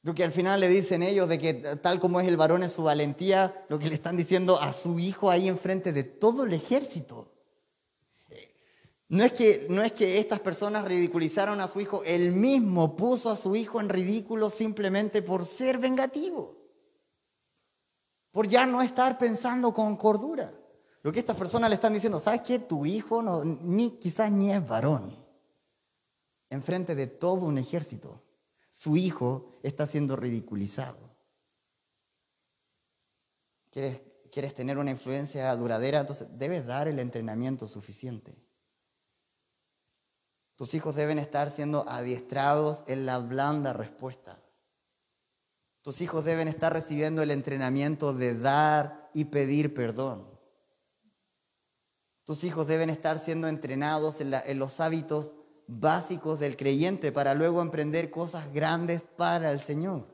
Lo 0.03 0.15
que 0.15 0.25
al 0.25 0.33
final 0.33 0.61
le 0.61 0.69
dicen 0.69 1.03
ellos 1.03 1.29
de 1.29 1.39
que 1.39 1.53
tal 1.55 2.01
como 2.01 2.19
es 2.19 2.27
el 2.29 2.39
varón 2.39 2.63
en 2.63 2.71
su 2.71 2.85
valentía, 2.85 3.67
lo 3.69 3.79
que 3.79 3.91
le 3.91 3.95
están 3.95 4.17
diciendo 4.17 4.59
a 4.59 4.73
su 4.73 4.99
hijo 4.99 5.31
ahí 5.31 5.49
enfrente 5.49 5.93
de 5.93 6.05
todo 6.05 6.45
el 6.45 6.55
ejército. 6.55 7.31
No 9.11 9.25
es, 9.25 9.33
que, 9.33 9.67
no 9.71 9.83
es 9.83 9.93
que 9.95 10.19
estas 10.19 10.41
personas 10.41 10.85
ridiculizaron 10.85 11.63
a 11.63 11.69
su 11.69 11.81
hijo, 11.81 12.03
él 12.05 12.33
mismo 12.33 12.95
puso 12.95 13.31
a 13.31 13.37
su 13.37 13.57
hijo 13.57 13.81
en 13.81 13.89
ridículo 13.89 14.51
simplemente 14.51 15.23
por 15.23 15.47
ser 15.47 15.79
vengativo, 15.79 16.59
por 18.31 18.47
ya 18.47 18.67
no 18.67 18.83
estar 18.83 19.17
pensando 19.17 19.73
con 19.73 19.97
cordura. 19.97 20.53
Lo 21.03 21.11
que 21.11 21.21
estas 21.21 21.37
personas 21.37 21.71
le 21.71 21.77
están 21.77 21.95
diciendo, 21.95 22.21
¿sabes 22.21 22.43
qué? 22.43 22.59
Tu 22.59 22.85
hijo 22.85 23.23
no, 23.23 23.43
ni, 23.45 23.93
quizás 23.99 24.31
ni 24.31 24.53
es 24.53 24.67
varón. 24.67 25.17
Enfrente 26.51 26.95
de 26.95 27.07
todo 27.07 27.47
un 27.47 27.57
ejército, 27.57 28.23
su 28.69 28.95
hijo 28.99 29.59
está 29.63 29.87
siendo 29.87 30.17
ridiculizado. 30.17 31.17
¿Quieres, 33.71 34.03
¿Quieres 34.31 34.55
tener 34.55 34.77
una 34.77 34.91
influencia 34.91 35.55
duradera? 35.57 36.01
Entonces 36.01 36.29
debes 36.33 36.67
dar 36.67 36.89
el 36.89 36.99
entrenamiento 36.99 37.67
suficiente. 37.67 38.48
Tus 40.59 40.75
hijos 40.75 40.97
deben 40.97 41.21
estar 41.21 41.53
siendo 41.53 41.89
adiestrados 41.89 42.83
en 42.89 43.07
la 43.07 43.19
blanda 43.19 43.73
respuesta. 43.73 44.41
Tus 45.83 46.01
hijos 46.01 46.25
deben 46.25 46.49
estar 46.49 46.73
recibiendo 46.73 47.23
el 47.23 47.31
entrenamiento 47.31 48.13
de 48.13 48.35
dar 48.37 49.09
y 49.15 49.27
pedir 49.27 49.73
perdón. 49.73 50.27
Tus 52.25 52.43
hijos 52.43 52.67
deben 52.67 52.91
estar 52.91 53.21
siendo 53.21 53.47
entrenados 53.47 54.21
en, 54.21 54.59
los 54.59 54.81
hábitos 54.81 55.33
básicos 55.69 56.41
del 56.41 56.57
creyente 56.57 57.13
para 57.13 57.35
luego 57.35 57.63
emprender 57.63 58.11
cosas 58.11 58.53
grandes 58.53 59.03
para 59.17 59.53
el 59.53 59.61
Señor. 59.61 60.09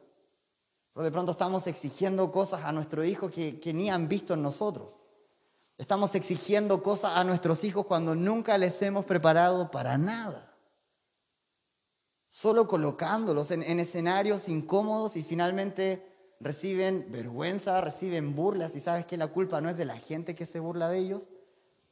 Pero 0.92 1.04
de 1.04 1.10
pronto 1.10 1.32
estamos 1.32 1.66
exigiendo 1.66 2.30
cosas 2.30 2.64
a 2.64 2.72
nuestro 2.72 3.02
hijo 3.02 3.30
que, 3.30 3.58
que 3.58 3.72
ni 3.72 3.88
han 3.88 4.08
visto 4.08 4.34
en 4.34 4.42
nosotros. 4.42 4.94
Estamos 5.76 6.14
exigiendo 6.14 6.82
cosas 6.82 7.16
a 7.16 7.24
nuestros 7.24 7.64
hijos 7.64 7.86
cuando 7.86 8.14
nunca 8.14 8.56
les 8.58 8.80
hemos 8.82 9.04
preparado 9.04 9.70
para 9.70 9.98
nada. 9.98 10.54
Solo 12.28 12.68
colocándolos 12.68 13.50
en, 13.50 13.62
escenarios 13.80 14.48
incómodos 14.48 15.16
y 15.16 15.22
finalmente 15.22 16.36
reciben 16.40 17.06
vergüenza, 17.10 17.80
reciben 17.80 18.34
burlas 18.34 18.74
y 18.76 18.80
sabes 18.80 19.06
que 19.06 19.16
la 19.16 19.28
culpa 19.28 19.60
no 19.60 19.68
es 19.68 19.76
de 19.76 19.84
la 19.84 19.98
gente 19.98 20.34
que 20.34 20.46
se 20.46 20.60
burla 20.60 20.88
de 20.88 20.98
ellos, 20.98 21.22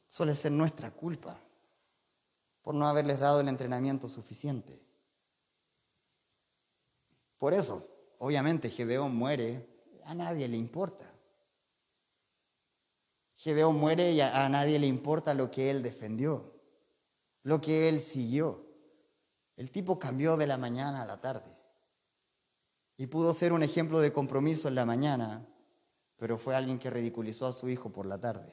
suele 0.07 0.35
ser 0.35 0.51
nuestra 0.51 0.91
culpa 0.91 1.39
por 2.61 2.75
no 2.75 2.87
haberles 2.87 3.19
dado 3.19 3.41
el 3.41 3.49
entrenamiento 3.49 4.07
suficiente. 4.07 4.81
Por 7.37 7.53
eso, 7.53 7.85
obviamente, 8.19 8.69
Gedeón 8.69 9.15
muere, 9.15 9.67
a 10.05 10.15
nadie 10.15 10.47
le 10.47 10.55
importa. 10.55 11.12
Gedeón 13.43 13.75
muere 13.75 14.13
y 14.13 14.21
a, 14.21 14.47
nadie 14.47 14.79
le 14.79 14.87
importa 14.87 15.33
lo 15.33 15.51
que 15.51 15.69
él 15.69 15.83
defendió, 15.83 16.53
lo 17.43 17.59
que 17.59 17.89
él 17.89 17.99
siguió. 17.99 18.65
El 19.57 19.69
tipo 19.69 19.99
cambió 19.99 20.37
de 20.37 20.47
la 20.47 20.57
mañana 20.57 21.01
a 21.01 21.05
la 21.05 21.19
tarde 21.19 21.53
y 22.95 23.07
pudo 23.07 23.33
ser 23.33 23.51
un 23.51 23.61
ejemplo 23.61 23.99
de 23.99 24.13
compromiso 24.13 24.69
en 24.69 24.75
la 24.75 24.85
mañana, 24.85 25.45
pero 26.15 26.37
fue 26.37 26.55
alguien 26.55 26.79
que 26.79 26.89
ridiculizó 26.89 27.45
a 27.45 27.51
su 27.51 27.67
hijo 27.67 27.91
por 27.91 28.05
la 28.05 28.17
tarde. 28.17 28.49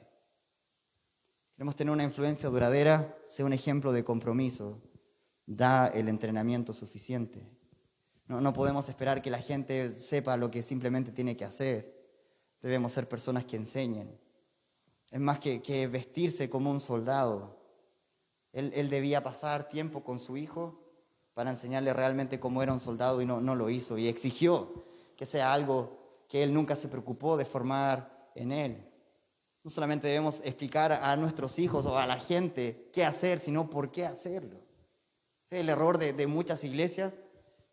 Queremos 1.55 1.77
tener 1.77 1.93
una 1.93 2.03
influencia 2.03 2.49
duradera, 2.49 3.17
sea 3.23 3.45
un 3.45 3.53
ejemplo 3.53 3.93
de 3.93 4.03
compromiso, 4.03 4.81
da 5.45 5.87
el 5.87 6.09
entrenamiento 6.09 6.73
suficiente. 6.73 7.47
No, 8.27 8.41
no 8.41 8.51
podemos 8.51 8.89
esperar 8.89 9.21
que 9.21 9.31
la 9.31 9.39
gente 9.39 9.91
sepa 9.91 10.35
lo 10.35 10.51
que 10.51 10.61
simplemente 10.61 11.13
tiene 11.13 11.37
que 11.37 11.45
hacer. 11.45 11.97
Debemos 12.61 12.91
ser 12.91 13.07
personas 13.07 13.45
que 13.45 13.55
enseñen, 13.55 14.19
es 15.11 15.19
más 15.19 15.39
que, 15.39 15.87
vestirse 15.87 16.49
como 16.49 16.71
un 16.71 16.79
soldado. 16.79 17.57
Él, 18.53 18.89
debía 18.89 19.23
pasar 19.23 19.69
tiempo 19.69 20.03
con 20.03 20.19
su 20.19 20.37
hijo 20.37 20.79
para 21.33 21.51
enseñarle 21.51 21.93
realmente 21.93 22.39
cómo 22.39 22.63
era 22.63 22.73
un 22.73 22.79
soldado 22.79 23.21
y 23.21 23.25
no, 23.25 23.41
no 23.41 23.55
lo 23.55 23.69
hizo. 23.69 23.97
Y 23.97 24.07
exigió 24.07 24.85
que 25.17 25.25
sea 25.25 25.53
algo 25.53 25.99
que 26.27 26.43
él 26.43 26.53
nunca 26.53 26.75
se 26.75 26.87
preocupó 26.87 27.37
de 27.37 27.45
formar 27.45 28.31
en 28.35 28.53
él. 28.53 28.87
No 29.63 29.69
solamente 29.69 30.07
debemos 30.07 30.41
explicar 30.43 30.91
a 30.93 31.15
nuestros 31.17 31.59
hijos 31.59 31.85
o 31.85 31.97
a 31.97 32.07
la 32.07 32.17
gente 32.17 32.89
qué 32.93 33.05
hacer, 33.05 33.39
sino 33.39 33.69
por 33.69 33.91
qué 33.91 34.05
hacerlo. 34.05 34.59
El 35.49 35.69
error 35.69 35.97
de, 35.97 36.27
muchas 36.27 36.63
iglesias 36.63 37.13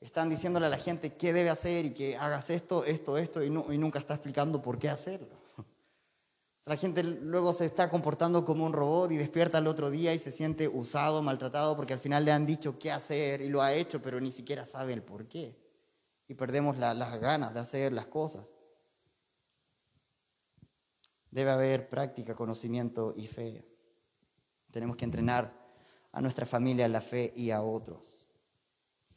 están 0.00 0.28
diciéndole 0.28 0.66
a 0.66 0.70
la 0.70 0.78
gente 0.78 1.14
qué 1.14 1.32
debe 1.32 1.50
hacer 1.50 1.86
y 1.86 1.90
que 1.94 2.16
hagas 2.16 2.50
esto, 2.50 2.84
esto, 2.84 3.16
esto, 3.16 3.42
y, 3.42 3.46
y 3.46 3.78
nunca 3.78 4.00
está 4.00 4.14
explicando 4.14 4.60
por 4.60 4.78
qué 4.78 4.90
hacerlo. 4.90 5.47
La 6.68 6.76
gente 6.76 7.02
luego 7.02 7.54
se 7.54 7.64
está 7.64 7.88
comportando 7.88 8.44
como 8.44 8.66
un 8.66 8.74
robot 8.74 9.10
y 9.10 9.16
despierta 9.16 9.56
el 9.56 9.66
otro 9.66 9.88
día 9.88 10.12
y 10.12 10.18
se 10.18 10.30
siente 10.30 10.68
usado, 10.68 11.22
maltratado, 11.22 11.74
porque 11.74 11.94
al 11.94 11.98
final 11.98 12.26
le 12.26 12.32
han 12.32 12.44
dicho 12.44 12.78
qué 12.78 12.92
hacer 12.92 13.40
y 13.40 13.48
lo 13.48 13.62
ha 13.62 13.72
hecho, 13.72 14.02
pero 14.02 14.20
ni 14.20 14.30
siquiera 14.30 14.66
sabe 14.66 14.92
el 14.92 15.02
por 15.02 15.26
qué. 15.26 15.56
Y 16.28 16.34
perdemos 16.34 16.76
las 16.76 17.20
ganas 17.20 17.54
de 17.54 17.60
hacer 17.60 17.94
las 17.94 18.06
cosas. 18.06 18.46
Debe 21.30 21.52
haber 21.52 21.88
práctica, 21.88 22.34
conocimiento 22.34 23.14
y 23.16 23.28
fe. 23.28 23.64
Tenemos 24.70 24.94
que 24.98 25.06
entrenar 25.06 25.50
a 26.12 26.20
nuestra 26.20 26.44
familia 26.44 26.84
en 26.84 26.92
la 26.92 27.00
fe 27.00 27.32
y 27.34 27.50
a 27.50 27.62
otros. 27.62 28.28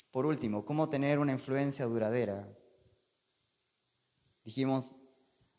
Por 0.09 0.25
último, 0.25 0.63
¿cómo 0.63 0.87
tener 0.87 1.19
una 1.19 1.33
influencia 1.33 1.85
duradera? 1.85 2.47
Dijimos, 4.45 4.95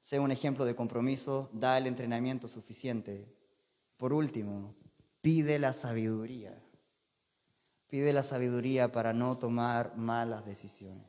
sea 0.02 0.20
un 0.20 0.32
ejemplo 0.32 0.64
de 0.64 0.74
compromiso, 0.74 1.48
da 1.52 1.78
el 1.78 1.86
entrenamiento 1.86 2.48
suficiente. 2.48 3.32
Por 3.96 4.12
último, 4.12 4.74
pide 5.20 5.60
la 5.60 5.72
sabiduría. 5.72 6.60
Pide 7.86 8.12
la 8.12 8.24
sabiduría 8.24 8.90
para 8.90 9.12
no 9.12 9.38
tomar 9.38 9.96
malas 9.96 10.44
decisiones. 10.44 11.06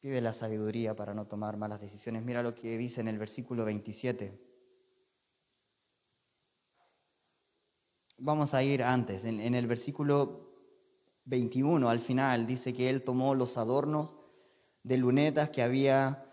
Pide 0.00 0.20
la 0.20 0.34
sabiduría 0.34 0.94
para 0.94 1.14
no 1.14 1.26
tomar 1.26 1.56
malas 1.56 1.80
decisiones. 1.80 2.22
Mira 2.22 2.42
lo 2.42 2.54
que 2.54 2.76
dice 2.76 3.00
en 3.00 3.08
el 3.08 3.18
versículo 3.18 3.64
27. 3.64 4.38
Vamos 8.18 8.52
a 8.52 8.62
ir 8.62 8.82
antes. 8.82 9.24
En, 9.24 9.40
en 9.40 9.54
el 9.54 9.66
versículo 9.66 10.52
21, 11.24 11.88
al 11.88 12.00
final, 12.00 12.46
dice 12.46 12.74
que 12.74 12.90
él 12.90 13.02
tomó 13.02 13.34
los 13.34 13.56
adornos 13.56 14.14
de 14.82 14.98
lunetas 14.98 15.48
que 15.48 15.62
había 15.62 16.26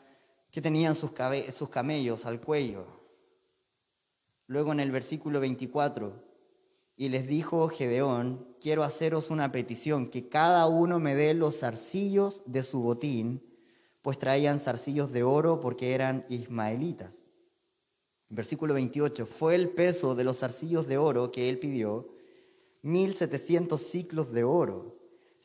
que 0.57 0.61
tenían 0.63 0.95
sus, 0.95 1.11
sus 1.53 1.69
camellos 1.69 2.25
al 2.25 2.41
cuello. 2.41 2.87
Luego 4.47 4.71
en 4.71 4.79
el 4.79 4.89
versículo 4.89 5.39
24, 5.39 6.13
y 6.95 7.09
les 7.09 7.27
dijo 7.27 7.69
Gedeón, 7.69 8.55
quiero 8.59 8.81
haceros 8.81 9.29
una 9.29 9.51
petición, 9.51 10.09
que 10.09 10.29
cada 10.29 10.65
uno 10.65 10.97
me 10.97 11.13
dé 11.13 11.35
los 11.35 11.59
zarcillos 11.59 12.41
de 12.47 12.63
su 12.63 12.81
botín, 12.81 13.43
pues 14.01 14.17
traían 14.17 14.59
zarcillos 14.59 15.11
de 15.11 15.21
oro 15.21 15.59
porque 15.59 15.93
eran 15.93 16.25
ismaelitas. 16.27 17.13
Versículo 18.29 18.73
28, 18.73 19.27
fue 19.27 19.53
el 19.53 19.69
peso 19.69 20.15
de 20.15 20.23
los 20.23 20.39
zarcillos 20.39 20.87
de 20.87 20.97
oro 20.97 21.31
que 21.31 21.49
él 21.51 21.59
pidió, 21.59 22.09
mil 22.81 23.13
setecientos 23.13 23.83
ciclos 23.83 24.31
de 24.31 24.43
oro 24.43 24.96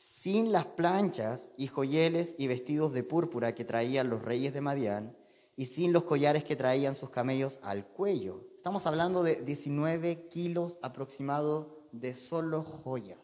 sin 0.03 0.51
las 0.51 0.65
planchas 0.65 1.49
y 1.55 1.67
joyeles 1.67 2.35
y 2.37 2.47
vestidos 2.47 2.91
de 2.91 3.03
púrpura 3.03 3.55
que 3.55 3.63
traían 3.63 4.09
los 4.09 4.21
reyes 4.21 4.53
de 4.53 4.59
Madián, 4.59 5.15
y 5.55 5.67
sin 5.67 5.93
los 5.93 6.03
collares 6.03 6.43
que 6.43 6.55
traían 6.55 6.95
sus 6.95 7.09
camellos 7.09 7.59
al 7.63 7.87
cuello. 7.87 8.45
Estamos 8.57 8.85
hablando 8.85 9.23
de 9.23 9.37
19 9.37 10.27
kilos 10.27 10.77
aproximado 10.81 11.87
de 11.91 12.13
solo 12.13 12.63
joyas. 12.63 13.19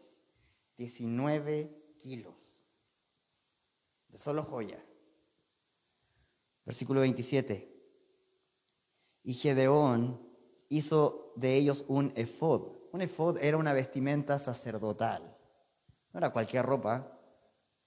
19 0.78 1.96
kilos 1.98 2.60
de 4.08 4.18
solo 4.18 4.44
joya. 4.44 4.82
Versículo 6.66 7.02
27. 7.02 7.76
Y 9.24 9.34
Gedeón 9.34 10.22
hizo 10.70 11.34
de 11.36 11.56
ellos 11.56 11.84
un 11.88 12.14
efod. 12.16 12.78
Un 12.92 13.02
efod 13.02 13.38
era 13.42 13.58
una 13.58 13.74
vestimenta 13.74 14.40
sacerdotal. 14.40 15.36
No 16.14 16.20
era 16.20 16.32
cualquier 16.32 16.66
ropa, 16.66 17.08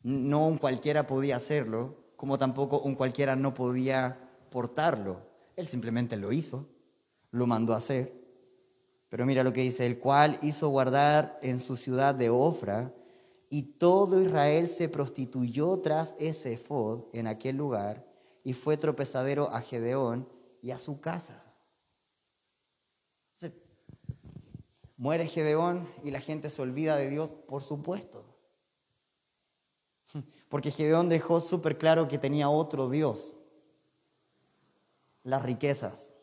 no 0.03 0.47
un 0.47 0.59
cualquiera 0.59 1.07
podía 1.07 1.37
hacerlo, 1.37 1.97
como 2.17 2.39
tampoco 2.39 2.81
un 2.81 2.95
cualquiera 2.95 3.37
no 3.37 3.55
podía 3.55 4.19
portarlo. 4.51 5.21
Él 5.57 5.67
simplemente 5.67 6.17
lo 6.17 6.33
hizo, 6.33 6.69
lo 7.31 7.47
mandó 7.47 7.73
a 7.73 7.79
hacer. 7.79 8.13
Pero 9.09 9.27
mira 9.27 9.45
lo 9.45 9.53
que 9.53 9.63
dice, 9.63 9.87
el 9.87 9.99
cual 9.99 10.39
hizo 10.41 10.69
guardar 10.69 11.39
en 11.43 11.61
su 11.61 11.77
ciudad 11.77 12.15
de 12.15 12.31
Ofra, 12.31 12.93
y 13.51 13.63
todo 13.75 14.23
Israel 14.23 14.69
se 14.69 14.89
prostituyó 14.89 15.79
tras 15.81 16.15
ese 16.19 16.55
efod 16.55 17.03
en 17.13 17.27
aquel 17.27 17.57
lugar, 17.57 18.07
y 18.43 18.55
fue 18.55 18.79
tropezadero 18.79 19.51
a 19.51 19.61
Gedeón 19.61 20.27
y 20.63 20.71
a 20.71 20.79
su 20.79 21.01
casa. 21.01 21.42
Muere 25.03 25.27
Gedeón 25.27 25.89
y 26.05 26.13
la 26.13 26.21
gente 26.21 26.49
se 26.49 26.63
olvida 26.63 26.97
de 26.97 27.11
Dios, 27.11 27.29
por 27.49 27.65
supuesto. 27.65 28.25
Porque 30.49 30.71
Gedeón 30.71 31.09
dejó 31.09 31.41
súper 31.41 31.77
claro 31.77 32.07
que 32.07 32.19
tenía 32.19 32.49
otro 32.49 32.89
Dios. 32.89 33.37
Las 35.25 35.43
riquezas, 35.43 36.15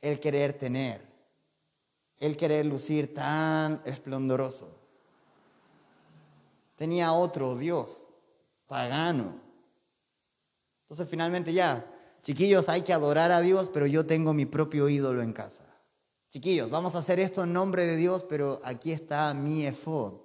el 0.00 0.20
querer 0.20 0.56
tener, 0.56 1.04
el 2.18 2.36
querer 2.36 2.64
lucir 2.64 3.12
tan 3.12 3.82
esplendoroso. 3.84 4.70
Tenía 6.76 7.12
otro 7.12 7.56
Dios, 7.56 8.06
pagano. 8.68 9.34
Entonces 10.82 11.08
finalmente 11.08 11.52
ya, 11.52 11.84
chiquillos, 12.22 12.68
hay 12.68 12.82
que 12.82 12.92
adorar 12.92 13.32
a 13.32 13.40
Dios, 13.40 13.68
pero 13.68 13.84
yo 13.88 14.06
tengo 14.06 14.32
mi 14.32 14.46
propio 14.46 14.88
ídolo 14.88 15.22
en 15.22 15.32
casa. 15.32 15.69
Chiquillos, 16.30 16.70
vamos 16.70 16.94
a 16.94 16.98
hacer 16.98 17.18
esto 17.18 17.42
en 17.42 17.52
nombre 17.52 17.86
de 17.86 17.96
Dios, 17.96 18.24
pero 18.28 18.60
aquí 18.62 18.92
está 18.92 19.34
mi 19.34 19.66
efod. 19.66 20.20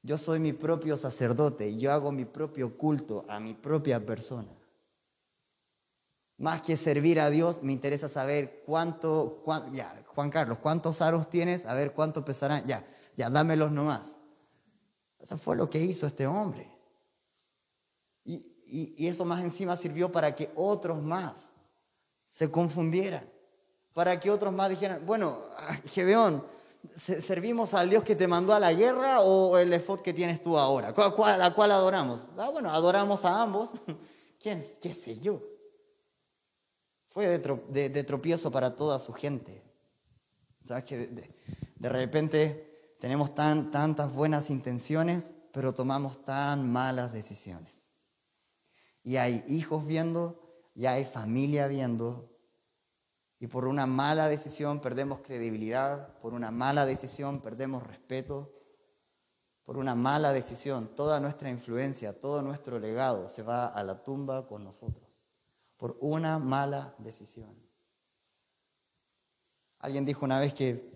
Yo 0.00 0.16
soy 0.16 0.38
mi 0.38 0.52
propio 0.52 0.96
sacerdote 0.96 1.68
y 1.70 1.80
yo 1.80 1.90
hago 1.90 2.12
mi 2.12 2.24
propio 2.24 2.78
culto 2.78 3.24
a 3.28 3.40
mi 3.40 3.52
propia 3.52 4.06
persona. 4.06 4.56
Más 6.38 6.62
que 6.62 6.76
servir 6.76 7.18
a 7.18 7.30
Dios, 7.30 7.64
me 7.64 7.72
interesa 7.72 8.08
saber 8.08 8.62
cuánto, 8.64 9.42
ya, 9.72 10.04
Juan 10.06 10.30
Carlos, 10.30 10.58
¿cuántos 10.62 11.02
aros 11.02 11.28
tienes? 11.28 11.66
A 11.66 11.74
ver 11.74 11.94
cuánto 11.94 12.24
pesarán. 12.24 12.64
Ya, 12.68 12.86
ya, 13.16 13.28
dámelos 13.28 13.72
nomás. 13.72 14.16
Eso 15.18 15.36
fue 15.36 15.56
lo 15.56 15.68
que 15.68 15.80
hizo 15.80 16.06
este 16.06 16.28
hombre. 16.28 16.70
y, 18.24 18.94
y 18.96 19.08
eso 19.08 19.24
más 19.24 19.42
encima 19.42 19.76
sirvió 19.76 20.12
para 20.12 20.36
que 20.36 20.52
otros 20.54 21.02
más 21.02 21.50
se 22.28 22.48
confundieran 22.52 23.33
para 23.94 24.18
que 24.18 24.30
otros 24.30 24.52
más 24.52 24.68
dijeran, 24.68 25.06
bueno, 25.06 25.42
Gedeón, 25.86 26.44
¿servimos 26.96 27.72
al 27.74 27.88
Dios 27.88 28.04
que 28.04 28.16
te 28.16 28.26
mandó 28.26 28.52
a 28.52 28.60
la 28.60 28.72
guerra 28.72 29.20
o 29.20 29.56
el 29.56 29.72
efod 29.72 30.00
que 30.00 30.12
tienes 30.12 30.42
tú 30.42 30.58
ahora? 30.58 30.88
¿A 30.88 31.54
cuál 31.54 31.70
adoramos? 31.70 32.20
Ah, 32.36 32.50
bueno, 32.50 32.70
adoramos 32.70 33.24
a 33.24 33.40
ambos. 33.40 33.70
¿Quién, 34.42 34.62
¿Qué 34.82 34.92
sé 34.94 35.18
yo? 35.20 35.40
Fue 37.08 37.38
de, 37.38 38.04
tropiezo 38.04 38.50
para 38.50 38.74
toda 38.74 38.98
su 38.98 39.12
gente. 39.12 39.62
¿Sabes 40.66 40.84
que 40.84 41.06
de, 41.76 41.88
repente 41.88 42.96
tenemos 43.00 43.34
tan, 43.36 43.70
tantas 43.70 44.12
buenas 44.12 44.50
intenciones, 44.50 45.30
pero 45.52 45.72
tomamos 45.72 46.24
tan 46.24 46.68
malas 46.68 47.12
decisiones? 47.12 47.72
Y 49.04 49.16
hay 49.16 49.44
hijos 49.46 49.86
viendo, 49.86 50.42
y 50.74 50.86
hay 50.86 51.04
familia 51.04 51.68
viendo, 51.68 52.33
y 53.38 53.46
por 53.46 53.66
una 53.66 53.86
mala 53.86 54.28
decisión 54.28 54.80
perdemos 54.80 55.20
credibilidad, 55.20 56.18
por 56.18 56.34
una 56.34 56.50
mala 56.50 56.86
decisión 56.86 57.40
perdemos 57.40 57.86
respeto, 57.86 58.52
por 59.64 59.76
una 59.76 59.94
mala 59.94 60.32
decisión 60.32 60.94
toda 60.94 61.20
nuestra 61.20 61.50
influencia, 61.50 62.18
todo 62.18 62.42
nuestro 62.42 62.78
legado 62.78 63.28
se 63.28 63.42
va 63.42 63.66
a 63.66 63.82
la 63.82 64.02
tumba 64.02 64.46
con 64.46 64.62
nosotros, 64.62 65.28
por 65.76 65.96
una 66.00 66.38
mala 66.38 66.94
decisión. 66.98 67.54
Alguien 69.78 70.04
dijo 70.04 70.24
una 70.24 70.38
vez 70.38 70.54
que 70.54 70.94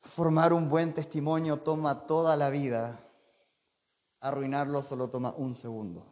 formar 0.00 0.52
un 0.52 0.68
buen 0.68 0.94
testimonio 0.94 1.60
toma 1.60 2.06
toda 2.06 2.36
la 2.36 2.50
vida, 2.50 3.06
arruinarlo 4.20 4.82
solo 4.82 5.10
toma 5.10 5.34
un 5.36 5.54
segundo. 5.54 6.06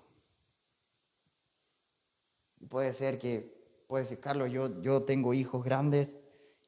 Y 2.58 2.66
puede 2.66 2.92
ser 2.92 3.18
que 3.18 3.59
puede 3.90 4.04
decir, 4.04 4.20
Carlos, 4.20 4.52
yo, 4.52 4.80
yo 4.82 5.02
tengo 5.02 5.34
hijos 5.34 5.64
grandes 5.64 6.14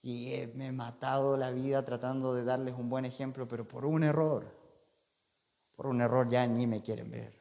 y 0.03 0.35
me 0.57 0.67
he 0.67 0.73
matado 0.73 1.37
la 1.37 1.53
vida 1.53 1.85
tratando 1.85 2.35
de 2.35 2.43
darles 2.43 2.75
un 2.77 2.89
buen 2.91 3.05
ejemplo, 3.05 3.47
pero 3.47 3.67
por 3.67 3.87
un 3.87 4.03
error, 4.03 4.53
por 5.77 5.87
un 5.87 6.01
error 6.01 6.29
ya 6.29 6.45
ni 6.49 6.67
me 6.67 6.83
quieren 6.83 7.13
ver. 7.13 7.41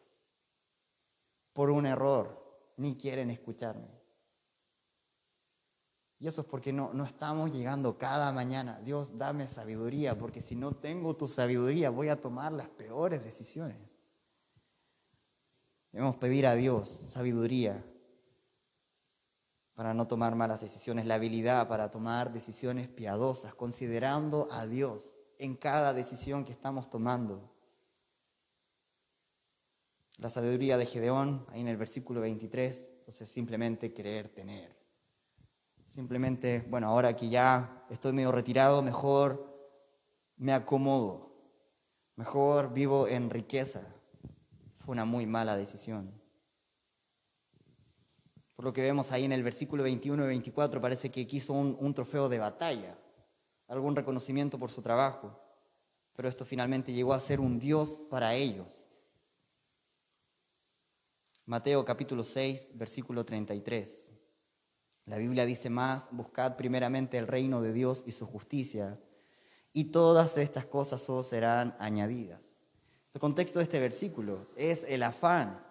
Por 1.52 1.72
un 1.72 1.88
error 1.88 2.74
ni 2.78 2.96
quieren 2.96 3.32
escucharme. 3.32 3.90
Y 6.20 6.28
eso 6.28 6.42
es 6.42 6.48
porque 6.48 6.72
no, 6.72 6.94
no 6.94 7.04
estamos 7.04 7.52
llegando 7.52 7.98
cada 7.98 8.32
mañana. 8.32 8.80
Dios, 8.82 9.18
dame 9.18 9.48
sabiduría, 9.48 10.16
porque 10.16 10.42
si 10.42 10.56
no 10.56 10.74
tengo 10.76 11.16
tu 11.16 11.28
sabiduría 11.28 11.90
voy 11.90 12.10
a 12.10 12.22
tomar 12.22 12.52
las 12.52 12.70
peores 12.70 13.24
decisiones. 13.24 13.98
Debemos 15.92 16.18
pedir 16.18 16.46
a 16.46 16.54
Dios 16.54 17.02
sabiduría 17.08 17.84
para 19.76 19.94
no 19.94 20.08
tomar 20.08 20.36
malas 20.36 20.60
decisiones, 20.60 21.06
la 21.06 21.16
habilidad 21.16 21.68
para 21.68 21.92
tomar 21.92 22.32
decisiones 22.32 22.88
piadosas, 22.88 23.54
considerando 23.56 24.48
a 24.52 24.68
Dios 24.68 25.14
en 25.40 25.56
cada 25.56 25.94
decisión 25.94 26.46
que 26.46 26.52
estamos 26.52 26.90
tomando. 26.90 27.50
La 30.18 30.30
sabiduría 30.30 30.78
de 30.78 30.86
Gedeón, 30.86 31.48
ahí 31.50 31.62
en 31.62 31.68
el 31.68 31.78
versículo 31.78 32.22
23, 32.22 32.86
pues 33.06 33.22
es 33.22 33.30
simplemente 33.30 33.92
querer 33.92 34.30
tener. 34.30 34.76
Simplemente, 35.88 36.64
bueno, 36.70 36.88
ahora 36.88 37.16
que 37.16 37.28
ya 37.28 37.86
estoy 37.90 38.14
medio 38.14 38.32
retirado, 38.32 38.84
mejor 38.84 39.52
me 40.38 40.54
acomodo, 40.54 41.36
mejor 42.16 42.72
vivo 42.72 43.08
en 43.08 43.30
riqueza. 43.30 43.82
Fue 44.80 44.94
una 44.94 45.06
muy 45.06 45.26
mala 45.26 45.58
decisión. 45.58 46.21
Por 48.62 48.68
lo 48.68 48.74
que 48.74 48.84
vemos 48.84 49.12
ahí 49.12 49.26
en 49.26 49.32
el 49.32 49.42
versículo 49.42 49.82
21 49.82 50.24
y 50.24 50.28
24, 50.28 50.80
parece 50.80 51.10
que 51.10 51.26
quiso 51.26 51.52
un, 51.54 51.94
trofeo 51.96 52.30
de 52.30 52.38
batalla, 52.38 52.96
algún 53.68 53.96
reconocimiento 53.96 54.60
por 54.60 54.70
su 54.70 54.84
trabajo, 54.84 55.36
pero 56.16 56.30
esto 56.30 56.46
finalmente 56.46 56.94
llegó 56.94 57.16
a 57.16 57.20
ser 57.20 57.40
un 57.40 57.58
Dios 57.58 58.00
para 58.12 58.36
ellos. 58.36 58.88
Mateo 61.48 61.84
capítulo 61.84 62.24
6, 62.24 62.74
versículo 62.76 63.26
33. 63.26 64.12
La 65.06 65.18
Biblia 65.18 65.48
dice 65.48 65.72
más, 65.72 66.08
buscad 66.12 66.56
primeramente 66.56 67.18
el 67.18 67.26
reino 67.26 67.64
de 67.64 67.74
Dios 67.74 68.04
y 68.06 68.12
su 68.12 68.28
justicia, 68.28 69.00
y 69.74 69.86
todas 69.86 70.38
estas 70.38 70.68
cosas 70.68 71.10
os 71.10 71.26
serán 71.26 71.76
añadidas. 71.80 72.56
El 73.12 73.22
contexto 73.22 73.58
de 73.58 73.64
este 73.64 73.80
versículo 73.80 74.52
es 74.56 74.86
el 74.88 75.02
afán, 75.02 75.71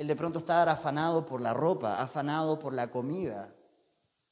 el 0.00 0.06
de 0.06 0.16
pronto 0.16 0.38
estar 0.38 0.66
afanado 0.70 1.26
por 1.26 1.42
la 1.42 1.52
ropa, 1.52 2.00
afanado 2.00 2.58
por 2.58 2.72
la 2.72 2.90
comida. 2.90 3.52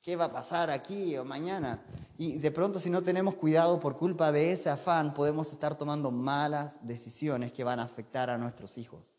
¿Qué 0.00 0.16
va 0.16 0.24
a 0.24 0.32
pasar 0.32 0.70
aquí 0.70 1.14
o 1.18 1.26
mañana? 1.26 1.84
Y 2.16 2.38
de 2.38 2.50
pronto 2.50 2.78
si 2.78 2.88
no 2.88 3.02
tenemos 3.02 3.34
cuidado 3.34 3.78
por 3.78 3.98
culpa 3.98 4.32
de 4.32 4.50
ese 4.52 4.70
afán, 4.70 5.12
podemos 5.12 5.52
estar 5.52 5.74
tomando 5.74 6.10
malas 6.10 6.78
decisiones 6.80 7.52
que 7.52 7.64
van 7.64 7.80
a 7.80 7.82
afectar 7.82 8.30
a 8.30 8.38
nuestros 8.38 8.78
hijos. 8.78 9.12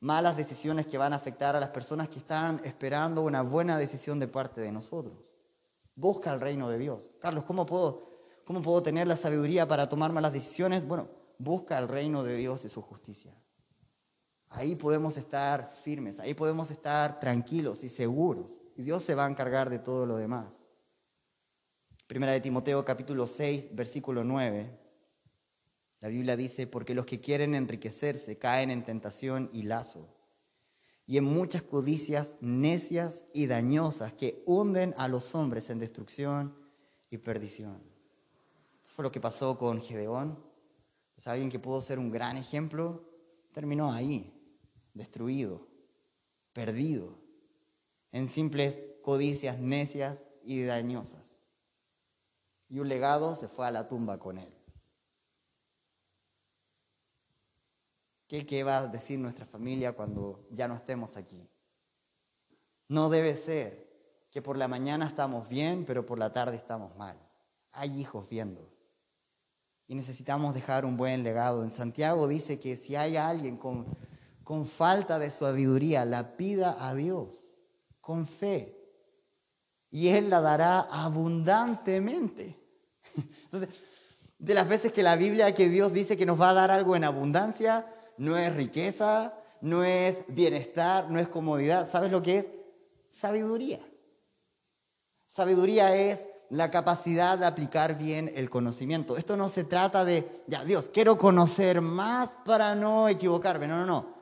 Malas 0.00 0.36
decisiones 0.36 0.86
que 0.86 0.98
van 0.98 1.12
a 1.12 1.16
afectar 1.16 1.54
a 1.54 1.60
las 1.60 1.68
personas 1.68 2.08
que 2.08 2.18
están 2.18 2.60
esperando 2.64 3.22
una 3.22 3.42
buena 3.42 3.78
decisión 3.78 4.18
de 4.18 4.26
parte 4.26 4.60
de 4.60 4.72
nosotros. 4.72 5.30
Busca 5.94 6.34
el 6.34 6.40
reino 6.40 6.68
de 6.68 6.78
Dios. 6.78 7.08
Carlos, 7.20 7.44
¿cómo 7.44 7.66
puedo 7.66 8.14
¿Cómo 8.44 8.62
puedo 8.62 8.82
tener 8.82 9.06
la 9.06 9.14
sabiduría 9.14 9.68
para 9.68 9.88
tomar 9.88 10.12
malas 10.12 10.32
decisiones? 10.32 10.84
Bueno, 10.84 11.06
busca 11.38 11.78
el 11.78 11.86
reino 11.86 12.24
de 12.24 12.34
Dios 12.34 12.64
y 12.64 12.68
su 12.68 12.82
justicia. 12.82 13.32
Ahí 14.54 14.74
podemos 14.74 15.16
estar 15.16 15.74
firmes, 15.82 16.20
ahí 16.20 16.34
podemos 16.34 16.70
estar 16.70 17.20
tranquilos 17.20 17.84
y 17.84 17.88
seguros. 17.88 18.60
Y 18.76 18.82
Dios 18.82 19.02
se 19.02 19.14
va 19.14 19.26
a 19.26 19.30
encargar 19.30 19.70
de 19.70 19.78
todo 19.78 20.06
lo 20.06 20.16
demás. 20.16 20.62
Primera 22.06 22.32
de 22.32 22.40
Timoteo 22.40 22.84
capítulo 22.84 23.26
6, 23.26 23.74
versículo 23.74 24.24
9. 24.24 24.78
La 26.00 26.08
Biblia 26.08 26.36
dice, 26.36 26.66
porque 26.66 26.94
los 26.94 27.06
que 27.06 27.20
quieren 27.20 27.54
enriquecerse 27.54 28.38
caen 28.38 28.70
en 28.70 28.84
tentación 28.84 29.50
y 29.52 29.62
lazo, 29.62 30.08
y 31.06 31.18
en 31.18 31.24
muchas 31.24 31.62
codicias 31.62 32.34
necias 32.40 33.24
y 33.32 33.46
dañosas 33.46 34.12
que 34.14 34.42
hunden 34.46 34.94
a 34.96 35.08
los 35.08 35.34
hombres 35.34 35.70
en 35.70 35.78
destrucción 35.78 36.54
y 37.10 37.18
perdición 37.18 37.94
fue 38.94 39.02
lo 39.02 39.10
que 39.10 39.20
pasó 39.20 39.58
con 39.58 39.80
Gedeón. 39.80 40.38
Es 41.16 41.26
alguien 41.26 41.50
que 41.50 41.58
pudo 41.58 41.80
ser 41.80 41.98
un 41.98 42.10
gran 42.10 42.36
ejemplo, 42.36 43.02
terminó 43.52 43.92
ahí, 43.92 44.33
destruido, 44.94 45.66
perdido, 46.52 47.18
en 48.12 48.28
simples 48.28 48.82
codicias 49.02 49.58
necias 49.58 50.24
y 50.42 50.62
dañosas. 50.62 51.36
Y 52.68 52.78
un 52.78 52.88
legado 52.88 53.36
se 53.36 53.48
fue 53.48 53.66
a 53.66 53.70
la 53.70 53.88
tumba 53.88 54.18
con 54.18 54.38
él. 54.38 54.54
¿Qué, 58.28 58.46
¿Qué 58.46 58.64
va 58.64 58.78
a 58.78 58.86
decir 58.86 59.18
nuestra 59.18 59.44
familia 59.46 59.92
cuando 59.92 60.46
ya 60.50 60.66
no 60.66 60.74
estemos 60.74 61.16
aquí? 61.16 61.46
No 62.88 63.10
debe 63.10 63.34
ser 63.36 63.84
que 64.30 64.42
por 64.42 64.56
la 64.56 64.68
mañana 64.68 65.06
estamos 65.06 65.48
bien, 65.48 65.84
pero 65.84 66.06
por 66.06 66.18
la 66.18 66.32
tarde 66.32 66.56
estamos 66.56 66.96
mal. 66.96 67.18
Hay 67.72 68.00
hijos 68.00 68.28
viendo 68.28 68.74
y 69.86 69.94
necesitamos 69.94 70.54
dejar 70.54 70.84
un 70.84 70.96
buen 70.96 71.22
legado. 71.22 71.62
En 71.62 71.70
Santiago 71.70 72.26
dice 72.26 72.58
que 72.58 72.76
si 72.76 72.96
hay 72.96 73.16
alguien 73.16 73.56
con, 73.56 73.86
con 74.44 74.66
falta 74.66 75.18
de 75.18 75.30
sabiduría, 75.30 76.04
la 76.04 76.36
pida 76.36 76.76
a 76.86 76.94
Dios 76.94 77.52
con 78.00 78.26
fe 78.26 78.78
y 79.90 80.08
Él 80.08 80.28
la 80.28 80.40
dará 80.40 80.80
abundantemente. 80.80 82.58
Entonces, 83.44 83.70
de 84.38 84.54
las 84.54 84.68
veces 84.68 84.92
que 84.92 85.02
la 85.02 85.16
Biblia, 85.16 85.54
que 85.54 85.68
Dios 85.68 85.92
dice 85.92 86.16
que 86.16 86.26
nos 86.26 86.40
va 86.40 86.50
a 86.50 86.54
dar 86.54 86.70
algo 86.70 86.96
en 86.96 87.04
abundancia, 87.04 87.86
no 88.18 88.36
es 88.36 88.54
riqueza, 88.54 89.34
no 89.60 89.84
es 89.84 90.18
bienestar, 90.28 91.10
no 91.10 91.18
es 91.18 91.28
comodidad. 91.28 91.88
¿Sabes 91.90 92.10
lo 92.10 92.22
que 92.22 92.38
es? 92.38 92.50
Sabiduría. 93.08 93.80
Sabiduría 95.28 95.96
es 95.96 96.26
la 96.50 96.70
capacidad 96.70 97.38
de 97.38 97.46
aplicar 97.46 97.96
bien 97.96 98.30
el 98.34 98.50
conocimiento. 98.50 99.16
Esto 99.16 99.36
no 99.36 99.48
se 99.48 99.64
trata 99.64 100.04
de, 100.04 100.42
ya, 100.46 100.64
Dios, 100.64 100.90
quiero 100.92 101.16
conocer 101.16 101.80
más 101.80 102.30
para 102.44 102.74
no 102.74 103.08
equivocarme. 103.08 103.66
No, 103.66 103.78
no, 103.78 103.86
no. 103.86 104.13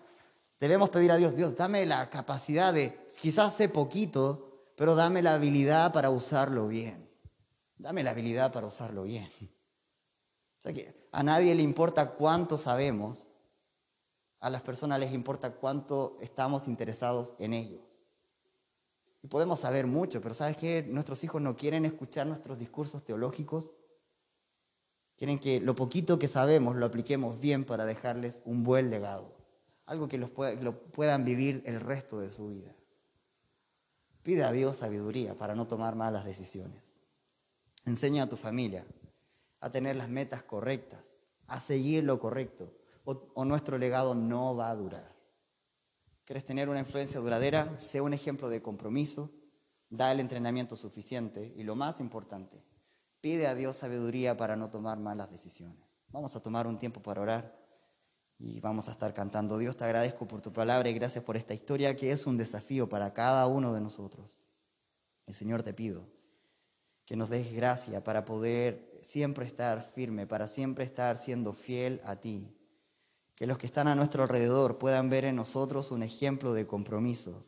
Debemos 0.62 0.90
pedir 0.90 1.10
a 1.10 1.16
Dios, 1.16 1.34
Dios, 1.34 1.56
dame 1.56 1.84
la 1.86 2.08
capacidad 2.08 2.72
de, 2.72 2.96
quizás 3.20 3.52
sé 3.52 3.68
poquito, 3.68 4.70
pero 4.76 4.94
dame 4.94 5.20
la 5.20 5.34
habilidad 5.34 5.92
para 5.92 6.10
usarlo 6.10 6.68
bien. 6.68 7.10
Dame 7.78 8.04
la 8.04 8.12
habilidad 8.12 8.52
para 8.52 8.68
usarlo 8.68 9.02
bien. 9.02 9.28
O 9.40 10.62
sea 10.62 10.72
que 10.72 11.08
a 11.10 11.24
nadie 11.24 11.52
le 11.56 11.64
importa 11.64 12.12
cuánto 12.12 12.58
sabemos, 12.58 13.26
a 14.38 14.50
las 14.50 14.62
personas 14.62 15.00
les 15.00 15.12
importa 15.12 15.50
cuánto 15.56 16.16
estamos 16.20 16.68
interesados 16.68 17.34
en 17.40 17.54
ellos. 17.54 17.82
Y 19.20 19.26
podemos 19.26 19.58
saber 19.58 19.88
mucho, 19.88 20.20
pero 20.20 20.32
¿sabes 20.32 20.56
qué? 20.56 20.84
Nuestros 20.88 21.24
hijos 21.24 21.42
no 21.42 21.56
quieren 21.56 21.84
escuchar 21.86 22.28
nuestros 22.28 22.56
discursos 22.56 23.04
teológicos. 23.04 23.72
Quieren 25.16 25.40
que 25.40 25.60
lo 25.60 25.74
poquito 25.74 26.20
que 26.20 26.28
sabemos 26.28 26.76
lo 26.76 26.86
apliquemos 26.86 27.40
bien 27.40 27.64
para 27.64 27.84
dejarles 27.84 28.40
un 28.44 28.62
buen 28.62 28.90
legado. 28.90 29.41
Algo 29.86 30.08
que, 30.08 30.18
los 30.18 30.30
lo 30.60 30.82
puedan 30.92 31.24
vivir 31.24 31.62
el 31.66 31.80
resto 31.80 32.20
de 32.20 32.30
su 32.30 32.48
vida. 32.48 32.74
Pide 34.22 34.44
a 34.44 34.52
Dios 34.52 34.76
sabiduría 34.76 35.34
para 35.36 35.54
no 35.54 35.66
tomar 35.66 35.96
malas 35.96 36.24
decisiones. 36.24 36.82
Enseña 37.84 38.24
a 38.24 38.28
tu 38.28 38.36
familia 38.36 38.86
a 39.60 39.70
tener 39.70 39.96
las 39.96 40.08
metas 40.08 40.42
correctas, 40.42 41.00
a 41.46 41.58
seguir 41.58 42.04
lo 42.04 42.20
correcto, 42.20 42.72
o 43.04 43.44
nuestro 43.44 43.78
legado 43.78 44.14
no 44.14 44.54
va 44.54 44.70
a 44.70 44.76
durar. 44.76 45.12
¿Quieres 46.24 46.44
tener 46.44 46.68
una 46.68 46.78
influencia 46.78 47.20
duradera? 47.20 47.76
Sé 47.78 48.00
un 48.00 48.14
ejemplo 48.14 48.48
de 48.48 48.62
compromiso, 48.62 49.30
da 49.90 50.12
el 50.12 50.20
entrenamiento 50.20 50.76
suficiente 50.76 51.52
y 51.56 51.64
lo 51.64 51.74
más 51.74 52.00
importante, 52.00 52.64
pide 53.20 53.46
a 53.46 53.54
Dios 53.54 53.76
sabiduría 53.76 54.36
para 54.36 54.56
no 54.56 54.70
tomar 54.70 54.98
malas 54.98 55.30
decisiones. 55.30 55.84
Vamos 56.08 56.34
a 56.36 56.40
tomar 56.40 56.66
un 56.66 56.78
tiempo 56.78 57.02
para 57.02 57.20
orar 57.20 57.61
y 58.42 58.58
vamos 58.58 58.88
a 58.88 58.92
estar 58.92 59.14
cantando. 59.14 59.56
Dios, 59.56 59.76
te 59.76 59.84
agradezco 59.84 60.26
por 60.26 60.40
tu 60.40 60.52
palabra 60.52 60.90
y 60.90 60.94
gracias 60.94 61.22
por 61.22 61.36
esta 61.36 61.54
historia 61.54 61.94
que 61.94 62.10
es 62.10 62.26
un 62.26 62.36
desafío 62.36 62.88
para 62.88 63.12
cada 63.12 63.46
uno 63.46 63.72
de 63.72 63.80
nosotros. 63.80 64.40
Y 65.28 65.32
Señor, 65.32 65.62
te 65.62 65.72
pido 65.72 66.08
que 67.06 67.14
nos 67.14 67.30
des 67.30 67.52
gracia 67.54 68.02
para 68.02 68.24
poder 68.24 68.98
siempre 69.02 69.46
estar 69.46 69.92
firme, 69.94 70.26
para 70.26 70.48
siempre 70.48 70.84
estar 70.84 71.16
siendo 71.16 71.52
fiel 71.52 72.00
a 72.04 72.16
ti 72.16 72.52
que 73.36 73.46
los 73.46 73.58
que 73.58 73.66
están 73.66 73.88
a 73.88 73.94
nuestro 73.94 74.22
alrededor 74.22 74.78
puedan 74.78 75.08
ver 75.08 75.24
en 75.24 75.36
nosotros 75.36 75.90
un 75.90 76.02
ejemplo 76.02 76.52
de 76.52 76.66
compromiso, 76.66 77.44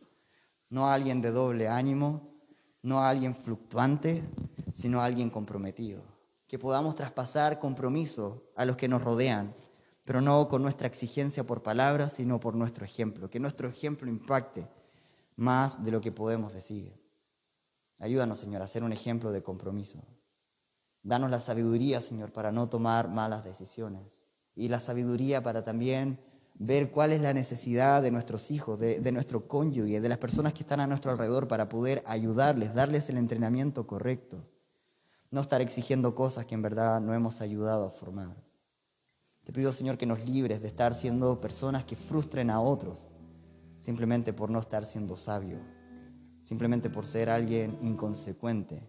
no 0.70 0.87
a 0.87 0.94
alguien 0.94 1.20
de 1.20 1.30
doble 1.30 1.68
ánimo, 1.68 2.35
no 2.83 3.00
a 3.00 3.11
alguien 3.11 3.35
fluctuante, 3.35 4.24
sino 4.72 5.00
a 5.00 5.04
alguien 5.04 5.30
comprometido. 5.30 6.02
Que 6.48 6.59
podamos 6.59 6.94
traspasar 6.94 7.59
compromiso 7.59 8.50
a 8.57 8.64
los 8.64 8.76
que 8.76 8.88
nos 8.88 9.02
rodean, 9.02 9.54
pero 10.05 10.21
no 10.21 10.49
con 10.49 10.62
nuestra 10.62 10.87
exigencia 10.87 11.45
por 11.45 11.62
palabras, 11.62 12.12
sino 12.12 12.40
por 12.40 12.55
nuestro 12.55 12.85
ejemplo. 12.85 13.31
Que 13.31 13.40
nuestro 13.40 13.69
ejemplo 13.69 14.09
impacte 14.09 14.69
más 15.37 15.85
de 15.85 15.90
lo 15.90 16.00
que 16.00 16.13
podemos 16.13 16.52
decir. 16.52 16.92
Ayúdanos, 17.98 18.38
Señor, 18.38 18.63
a 18.63 18.67
ser 18.67 18.85
un 18.85 18.92
ejemplo 18.92 19.33
de 19.33 19.42
compromiso. 19.42 20.02
Danos 21.02 21.31
la 21.31 21.40
sabiduría, 21.40 22.00
Señor, 22.00 22.33
para 22.33 22.52
no 22.52 22.69
tomar 22.69 23.09
malas 23.09 23.44
decisiones 23.44 24.19
y 24.57 24.69
la 24.69 24.81
sabiduría 24.81 25.42
para 25.42 25.65
también 25.65 26.19
ver 26.55 26.90
cuál 26.90 27.13
es 27.13 27.21
la 27.21 27.35
necesidad 27.35 28.02
de 28.02 28.11
nuestros 28.11 28.50
hijos, 28.50 28.79
de, 28.79 29.13
nuestro 29.13 29.48
cónyuge, 29.48 30.00
de 30.00 30.09
las 30.09 30.19
personas 30.19 30.52
que 30.52 30.63
están 30.63 30.81
a 30.81 30.87
nuestro 30.87 31.11
alrededor 31.11 31.48
para 31.48 31.69
poder 31.69 32.02
ayudarles, 32.07 32.75
darles 32.75 33.09
el 33.09 33.19
entrenamiento 33.19 33.87
correcto. 33.87 34.44
No 35.31 35.40
estar 35.40 35.61
exigiendo 35.61 36.15
cosas 36.15 36.46
que 36.46 36.55
en 36.55 36.63
verdad 36.63 37.00
no 37.00 37.13
hemos 37.13 37.40
ayudado 37.40 37.87
a 37.87 37.90
formar. 37.90 38.44
Te 39.45 39.53
pido, 39.53 39.73
Señor, 39.73 39.99
que 39.99 40.07
nos 40.07 40.27
libres 40.27 40.61
de 40.61 40.69
estar 40.69 40.95
siendo 40.95 41.40
personas 41.40 41.85
que 41.85 41.97
frustren 41.97 42.51
a 42.51 42.61
otros 42.61 43.09
simplemente 43.81 44.33
por 44.33 44.49
no 44.49 44.59
estar 44.59 44.85
siendo 44.87 45.15
sabios. 45.15 45.61
simplemente 46.42 46.90
por 46.90 47.07
ser 47.07 47.31
alguien 47.31 47.79
inconsecuente 47.81 48.83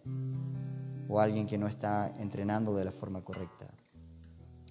o 1.08 1.22
alguien 1.22 1.48
que 1.48 1.58
no 1.58 1.68
está 1.68 2.14
entrenando 2.18 2.76
de 2.76 2.84
la 2.84 2.92
forma 2.92 3.24
correcta. 3.24 3.68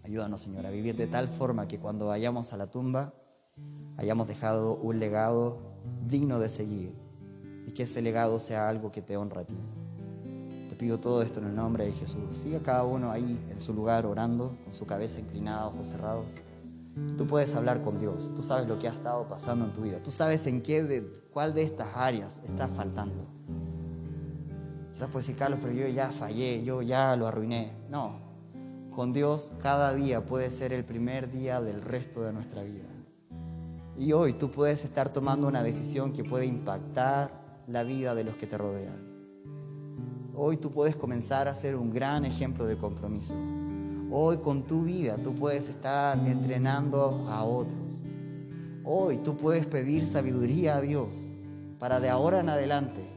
Ayúdanos, 0.03 0.43
Señor, 0.43 0.67
a 0.67 0.71
vivir 0.71 0.95
de 0.95 1.07
tal 1.07 1.29
forma 1.29 1.67
que 1.67 1.79
cuando 1.79 2.07
vayamos 2.07 2.53
a 2.53 2.59
la 2.59 2.71
tumba 2.71 3.15
hayamos 3.97 4.29
dejado 4.29 4.77
un 4.77 5.01
legado 5.01 5.59
digno 6.07 6.39
de 6.39 6.51
seguir 6.51 6.93
y 7.67 7.73
que 7.73 7.85
ese 7.85 8.03
legado 8.03 8.39
sea 8.39 8.69
algo 8.69 8.93
que 8.93 9.01
te 9.01 9.17
honra 9.17 9.43
a 9.43 9.45
ti. 9.45 9.57
Te 10.75 10.81
pido 10.81 10.99
todo 10.99 11.23
esto 11.23 11.39
en 11.39 11.47
el 11.47 11.55
nombre 11.55 11.85
de 11.85 11.93
Jesús. 11.93 12.37
Siga 12.37 12.59
cada 12.59 12.83
uno 12.83 13.13
ahí 13.13 13.39
en 13.49 13.61
su 13.61 13.73
lugar 13.73 14.07
orando, 14.07 14.57
con 14.65 14.75
su 14.75 14.85
cabeza 14.85 15.21
inclinada, 15.21 15.69
ojos 15.69 15.87
cerrados. 15.87 16.27
Tú 17.17 17.29
puedes 17.29 17.55
hablar 17.55 17.81
con 17.81 18.01
Dios. 18.01 18.33
Tú 18.35 18.43
sabes 18.43 18.67
lo 18.67 18.77
que 18.77 18.89
ha 18.89 18.91
estado 18.91 19.29
pasando 19.29 19.67
en 19.67 19.73
tu 19.73 19.83
vida. 19.83 20.03
Tú 20.03 20.11
sabes 20.11 20.49
en 20.49 20.63
qué, 20.63 20.83
de, 20.83 21.07
cuál 21.33 21.55
de 21.55 21.63
estas 21.63 21.91
áreas 21.95 22.41
está 22.45 22.67
faltando. 22.67 23.25
Quizás 24.93 25.09
puedes 25.11 25.29
decir, 25.29 25.39
Carlos, 25.39 25.61
pero 25.63 25.73
yo 25.73 25.87
ya 25.87 26.11
fallé, 26.11 26.65
yo 26.65 26.83
ya 26.83 27.15
lo 27.15 27.29
arruiné. 27.29 27.71
No, 27.89 28.19
con 28.97 29.13
Dios 29.13 29.53
cada 29.63 29.95
día 29.95 30.27
puede 30.27 30.51
ser 30.51 30.73
el 30.73 30.85
primer 30.85 31.31
día 31.31 31.61
del 31.61 31.83
resto 31.83 32.23
de 32.23 32.33
nuestra 32.33 32.65
vida. 32.65 32.89
Y 33.97 34.13
hoy 34.13 34.33
tú 34.33 34.51
puedes 34.51 34.85
estar 34.85 35.11
tomando 35.11 35.47
una 35.47 35.63
decisión 35.63 36.13
que 36.13 36.25
puede 36.25 36.47
impactar 36.47 37.31
la 37.69 37.85
vida 37.85 38.17
de 38.17 38.25
los 38.25 38.35
que 38.35 38.49
te 38.49 38.59
rodean. 38.59 39.14
Hoy 40.37 40.57
tú 40.57 40.73
puedes 40.73 40.97
comenzar 40.97 41.47
a 41.47 41.55
ser 41.55 41.77
un 41.77 41.93
gran 41.93 42.25
ejemplo 42.25 42.67
de 42.67 42.77
compromiso. 42.77 43.35
Hoy 44.11 44.39
con 44.39 44.65
tu 44.65 44.83
vida 44.83 45.17
tú 45.17 45.33
puedes 45.33 45.69
estar 45.69 46.19
entrenando 46.27 47.25
a 47.29 47.45
otros. 47.45 47.79
Hoy 48.83 49.19
tú 49.19 49.37
puedes 49.37 49.65
pedir 49.65 50.05
sabiduría 50.05 50.77
a 50.77 50.81
Dios 50.81 51.15
para 51.79 52.01
de 52.01 52.09
ahora 52.09 52.41
en 52.41 52.49
adelante 52.49 53.09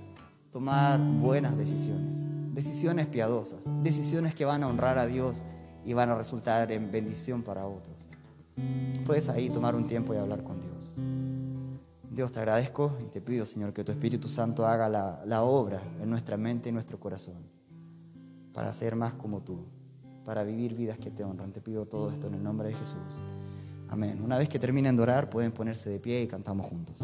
tomar 0.51 0.99
buenas 0.99 1.57
decisiones, 1.57 2.53
decisiones 2.53 3.07
piadosas, 3.07 3.61
decisiones 3.81 4.35
que 4.35 4.45
van 4.45 4.61
a 4.61 4.67
honrar 4.67 4.99
a 4.99 5.07
Dios 5.07 5.41
y 5.85 5.93
van 5.93 6.09
a 6.09 6.15
resultar 6.15 6.71
en 6.71 6.91
bendición 6.91 7.41
para 7.41 7.65
otros. 7.65 7.95
Puedes 9.07 9.27
ahí 9.29 9.49
tomar 9.49 9.75
un 9.75 9.87
tiempo 9.87 10.13
y 10.13 10.17
hablar 10.17 10.43
con 10.43 10.59
Dios. 10.61 11.26
Dios, 12.17 12.31
te 12.31 12.39
agradezco 12.39 12.97
y 12.99 13.09
te 13.09 13.21
pido, 13.21 13.45
Señor, 13.45 13.73
que 13.73 13.83
tu 13.83 13.91
Espíritu 13.91 14.27
Santo 14.27 14.65
haga 14.65 14.89
la, 14.89 15.21
la 15.27 15.43
obra 15.43 15.83
en 16.01 16.09
nuestra 16.09 16.35
mente 16.35 16.67
y 16.67 16.71
nuestro 16.71 16.99
corazón 16.99 17.35
para 18.55 18.73
ser 18.73 18.95
más 18.95 19.13
como 19.13 19.43
tú, 19.43 19.67
para 20.25 20.41
vivir 20.41 20.73
vidas 20.73 20.97
que 20.97 21.11
te 21.11 21.23
honran. 21.23 21.51
Te 21.51 21.61
pido 21.61 21.85
todo 21.85 22.09
esto 22.09 22.25
en 22.25 22.33
el 22.33 22.43
nombre 22.43 22.69
de 22.69 22.73
Jesús. 22.73 23.21
Amén. 23.87 24.19
Una 24.19 24.39
vez 24.39 24.49
que 24.49 24.57
terminen 24.57 24.95
de 24.95 25.03
orar, 25.03 25.29
pueden 25.29 25.51
ponerse 25.51 25.91
de 25.91 25.99
pie 25.99 26.23
y 26.23 26.27
cantamos 26.27 26.65
juntos. 26.65 26.97